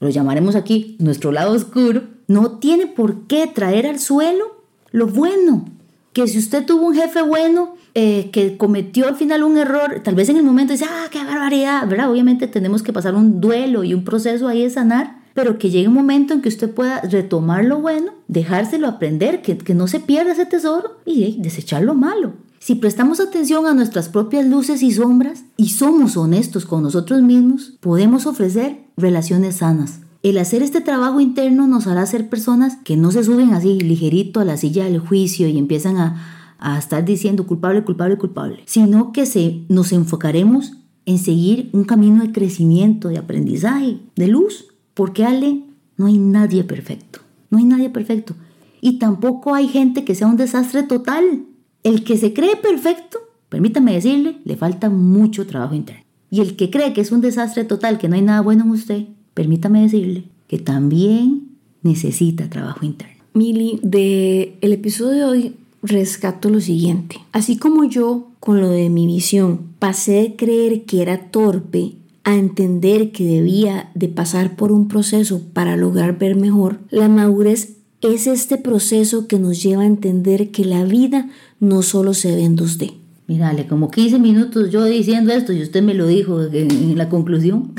lo 0.00 0.08
llamaremos 0.08 0.56
aquí 0.56 0.96
nuestro 0.98 1.32
lado 1.32 1.52
oscuro, 1.52 2.02
no 2.26 2.58
tiene 2.58 2.86
por 2.86 3.26
qué 3.26 3.46
traer 3.46 3.86
al 3.86 3.98
suelo 3.98 4.62
lo 4.92 5.06
bueno. 5.06 5.66
Que 6.12 6.28
si 6.28 6.38
usted 6.38 6.64
tuvo 6.64 6.86
un 6.86 6.94
jefe 6.94 7.22
bueno, 7.22 7.74
eh, 7.94 8.30
que 8.32 8.56
cometió 8.56 9.08
al 9.08 9.16
final 9.16 9.42
un 9.42 9.58
error, 9.58 10.00
tal 10.04 10.14
vez 10.14 10.28
en 10.28 10.36
el 10.36 10.44
momento 10.44 10.72
dice, 10.72 10.86
ah, 10.88 11.08
qué 11.10 11.18
barbaridad, 11.24 11.88
¿verdad? 11.88 12.10
Obviamente 12.10 12.46
tenemos 12.46 12.82
que 12.82 12.92
pasar 12.92 13.14
un 13.14 13.40
duelo 13.40 13.82
y 13.82 13.94
un 13.94 14.04
proceso 14.04 14.46
ahí 14.46 14.62
de 14.62 14.70
sanar, 14.70 15.22
pero 15.34 15.58
que 15.58 15.70
llegue 15.70 15.88
un 15.88 15.94
momento 15.94 16.32
en 16.32 16.40
que 16.40 16.48
usted 16.48 16.70
pueda 16.70 17.00
retomar 17.00 17.64
lo 17.64 17.80
bueno, 17.80 18.12
dejárselo 18.28 18.86
aprender, 18.86 19.42
que, 19.42 19.58
que 19.58 19.74
no 19.74 19.88
se 19.88 19.98
pierda 19.98 20.32
ese 20.32 20.46
tesoro 20.46 21.00
y 21.04 21.40
desechar 21.40 21.82
lo 21.82 21.94
malo. 21.94 22.34
Si 22.64 22.76
prestamos 22.76 23.20
atención 23.20 23.66
a 23.66 23.74
nuestras 23.74 24.08
propias 24.08 24.46
luces 24.46 24.82
y 24.82 24.90
sombras 24.90 25.44
y 25.58 25.68
somos 25.68 26.16
honestos 26.16 26.64
con 26.64 26.82
nosotros 26.82 27.20
mismos, 27.20 27.74
podemos 27.80 28.24
ofrecer 28.24 28.86
relaciones 28.96 29.56
sanas. 29.56 30.00
El 30.22 30.38
hacer 30.38 30.62
este 30.62 30.80
trabajo 30.80 31.20
interno 31.20 31.66
nos 31.66 31.86
hará 31.86 32.06
ser 32.06 32.30
personas 32.30 32.78
que 32.82 32.96
no 32.96 33.10
se 33.10 33.22
suben 33.22 33.52
así 33.52 33.78
ligerito 33.80 34.40
a 34.40 34.46
la 34.46 34.56
silla 34.56 34.84
del 34.84 34.98
juicio 34.98 35.46
y 35.46 35.58
empiezan 35.58 35.98
a, 35.98 36.56
a 36.58 36.78
estar 36.78 37.04
diciendo 37.04 37.46
culpable, 37.46 37.84
culpable, 37.84 38.16
culpable, 38.16 38.62
sino 38.64 39.12
que 39.12 39.26
se, 39.26 39.66
nos 39.68 39.92
enfocaremos 39.92 40.72
en 41.04 41.18
seguir 41.18 41.68
un 41.74 41.84
camino 41.84 42.22
de 42.22 42.32
crecimiento, 42.32 43.10
de 43.10 43.18
aprendizaje, 43.18 43.98
de 44.16 44.26
luz, 44.26 44.68
porque 44.94 45.26
Ale, 45.26 45.64
no 45.98 46.06
hay 46.06 46.16
nadie 46.16 46.64
perfecto, 46.64 47.20
no 47.50 47.58
hay 47.58 47.64
nadie 47.64 47.90
perfecto. 47.90 48.34
Y 48.80 48.98
tampoco 48.98 49.54
hay 49.54 49.68
gente 49.68 50.06
que 50.06 50.14
sea 50.14 50.28
un 50.28 50.38
desastre 50.38 50.82
total. 50.82 51.44
El 51.84 52.02
que 52.02 52.16
se 52.16 52.32
cree 52.32 52.56
perfecto, 52.56 53.18
permítame 53.50 53.92
decirle, 53.92 54.38
le 54.44 54.56
falta 54.56 54.88
mucho 54.88 55.46
trabajo 55.46 55.74
interno. 55.74 56.02
Y 56.30 56.40
el 56.40 56.56
que 56.56 56.70
cree 56.70 56.94
que 56.94 57.02
es 57.02 57.12
un 57.12 57.20
desastre 57.20 57.64
total, 57.64 57.98
que 57.98 58.08
no 58.08 58.16
hay 58.16 58.22
nada 58.22 58.40
bueno 58.40 58.64
en 58.64 58.70
usted, 58.70 59.04
permítame 59.34 59.82
decirle 59.82 60.24
que 60.48 60.58
también 60.58 61.48
necesita 61.82 62.48
trabajo 62.48 62.86
interno. 62.86 63.22
Mili, 63.34 63.80
de 63.82 64.56
el 64.62 64.72
episodio 64.72 65.12
de 65.12 65.24
hoy 65.24 65.54
rescato 65.82 66.48
lo 66.48 66.60
siguiente. 66.60 67.16
Así 67.32 67.58
como 67.58 67.84
yo, 67.84 68.28
con 68.40 68.62
lo 68.62 68.70
de 68.70 68.88
mi 68.88 69.06
visión, 69.06 69.60
pasé 69.78 70.12
de 70.12 70.36
creer 70.36 70.84
que 70.84 71.02
era 71.02 71.30
torpe 71.30 71.96
a 72.24 72.34
entender 72.36 73.12
que 73.12 73.24
debía 73.24 73.90
de 73.94 74.08
pasar 74.08 74.56
por 74.56 74.72
un 74.72 74.88
proceso 74.88 75.42
para 75.52 75.76
lograr 75.76 76.18
ver 76.18 76.36
mejor, 76.36 76.80
la 76.88 77.10
madurez 77.10 77.73
es 78.04 78.26
este 78.26 78.58
proceso 78.58 79.26
que 79.26 79.38
nos 79.38 79.62
lleva 79.62 79.82
a 79.82 79.86
entender 79.86 80.50
que 80.50 80.64
la 80.64 80.84
vida 80.84 81.28
no 81.60 81.82
solo 81.82 82.12
se 82.12 82.34
ve 82.34 82.44
en 82.44 82.56
2D. 82.56 82.94
Mírale, 83.26 83.66
como 83.66 83.90
15 83.90 84.18
minutos 84.18 84.70
yo 84.70 84.84
diciendo 84.84 85.32
esto 85.32 85.52
y 85.52 85.62
usted 85.62 85.82
me 85.82 85.94
lo 85.94 86.06
dijo 86.06 86.42
en, 86.42 86.98
la 86.98 87.08
conclusión. 87.08 87.72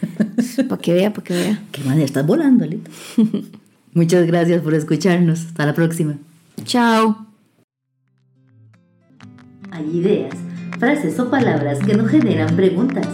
para 0.68 0.80
que 0.80 0.94
vea, 0.94 1.12
para 1.12 1.24
que 1.24 1.34
vea. 1.34 1.62
Qué 1.72 1.82
manera, 1.84 2.06
estás 2.06 2.26
volando, 2.26 2.64
Alito. 2.64 2.90
Muchas 3.92 4.26
gracias 4.26 4.62
por 4.62 4.72
escucharnos. 4.74 5.46
Hasta 5.46 5.66
la 5.66 5.74
próxima. 5.74 6.16
Chao. 6.64 7.26
Hay 9.70 9.98
ideas, 9.98 10.34
frases 10.78 11.18
o 11.18 11.28
palabras 11.28 11.78
que 11.80 11.94
nos 11.94 12.08
generan 12.10 12.56
preguntas 12.56 13.06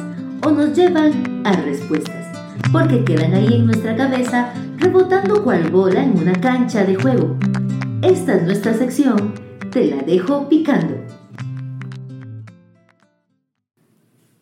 o 0.45 0.51
nos 0.51 0.77
llevan 0.77 1.43
a 1.45 1.53
respuestas, 1.53 2.27
porque 2.71 3.03
quedan 3.05 3.35
ahí 3.35 3.55
en 3.55 3.67
nuestra 3.67 3.97
cabeza 3.97 4.53
rebotando 4.83 5.45
cual 5.45 5.71
bola 5.71 6.03
en 6.03 6.19
una 6.19 6.33
cancha 6.41 6.85
de 6.85 6.97
juego. 6.97 7.37
Esta 8.03 8.35
es 8.35 8.43
nuestra 8.43 8.75
sección, 8.75 9.33
te 9.71 9.87
la 9.87 10.03
dejo 10.03 10.49
picando. 10.49 10.97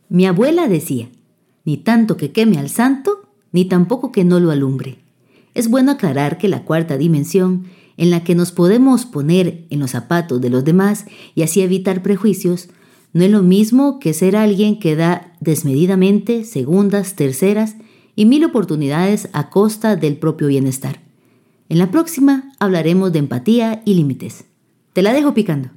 Mi 0.09 0.27
abuela 0.27 0.67
decía, 0.67 1.11
ni 1.67 1.77
tanto 1.77 2.17
que 2.17 2.33
queme 2.33 2.59
al 2.59 2.71
santo, 2.71 3.29
ni 3.53 3.67
tampoco 3.67 4.13
que 4.13 4.25
no 4.25 4.41
lo 4.41 4.51
alumbre. 4.51 4.97
Es 5.53 5.69
bueno 5.69 5.93
aclarar 5.93 6.39
que 6.39 6.49
la 6.49 6.65
cuarta 6.65 6.97
dimensión, 6.97 7.67
en 7.99 8.11
la 8.11 8.25
que 8.25 8.35
nos 8.35 8.51
podemos 8.51 9.05
poner 9.05 9.67
en 9.69 9.79
los 9.79 9.91
zapatos 9.91 10.41
de 10.41 10.49
los 10.49 10.65
demás 10.65 11.05
y 11.35 11.43
así 11.43 11.61
evitar 11.61 12.03
prejuicios, 12.03 12.71
no 13.13 13.25
es 13.25 13.31
lo 13.31 13.43
mismo 13.43 13.99
que 14.01 14.15
ser 14.15 14.37
alguien 14.37 14.79
que 14.79 14.97
da 14.97 15.35
desmedidamente 15.41 16.45
segundas, 16.45 17.15
terceras 17.15 17.77
y 18.17 18.27
mil 18.27 18.45
oportunidades 18.45 19.29
a 19.33 19.51
costa 19.51 19.97
del 19.97 20.17
propio 20.17 20.49
bienestar. 20.49 21.01
En 21.69 21.79
la 21.79 21.91
próxima 21.91 22.53
hablaremos 22.59 23.13
de 23.13 23.21
empatía 23.21 23.83
y 23.85 23.95
límites. 23.95 24.45
Te 24.93 25.03
la 25.03 25.13
dejo 25.13 25.35
picando. 25.35 25.71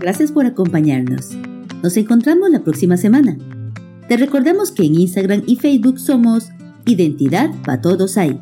Gracias 0.00 0.32
por 0.32 0.46
acompañarnos. 0.46 1.30
Nos 1.80 1.96
encontramos 1.96 2.50
la 2.50 2.64
próxima 2.64 2.96
semana. 2.96 3.38
Te 4.08 4.16
recordamos 4.16 4.72
que 4.72 4.84
en 4.84 4.96
Instagram 4.96 5.44
y 5.46 5.56
Facebook 5.56 6.00
somos 6.00 6.48
Identidad 6.84 7.50
para 7.64 7.80
Todos 7.80 8.18
Hay. 8.18 8.38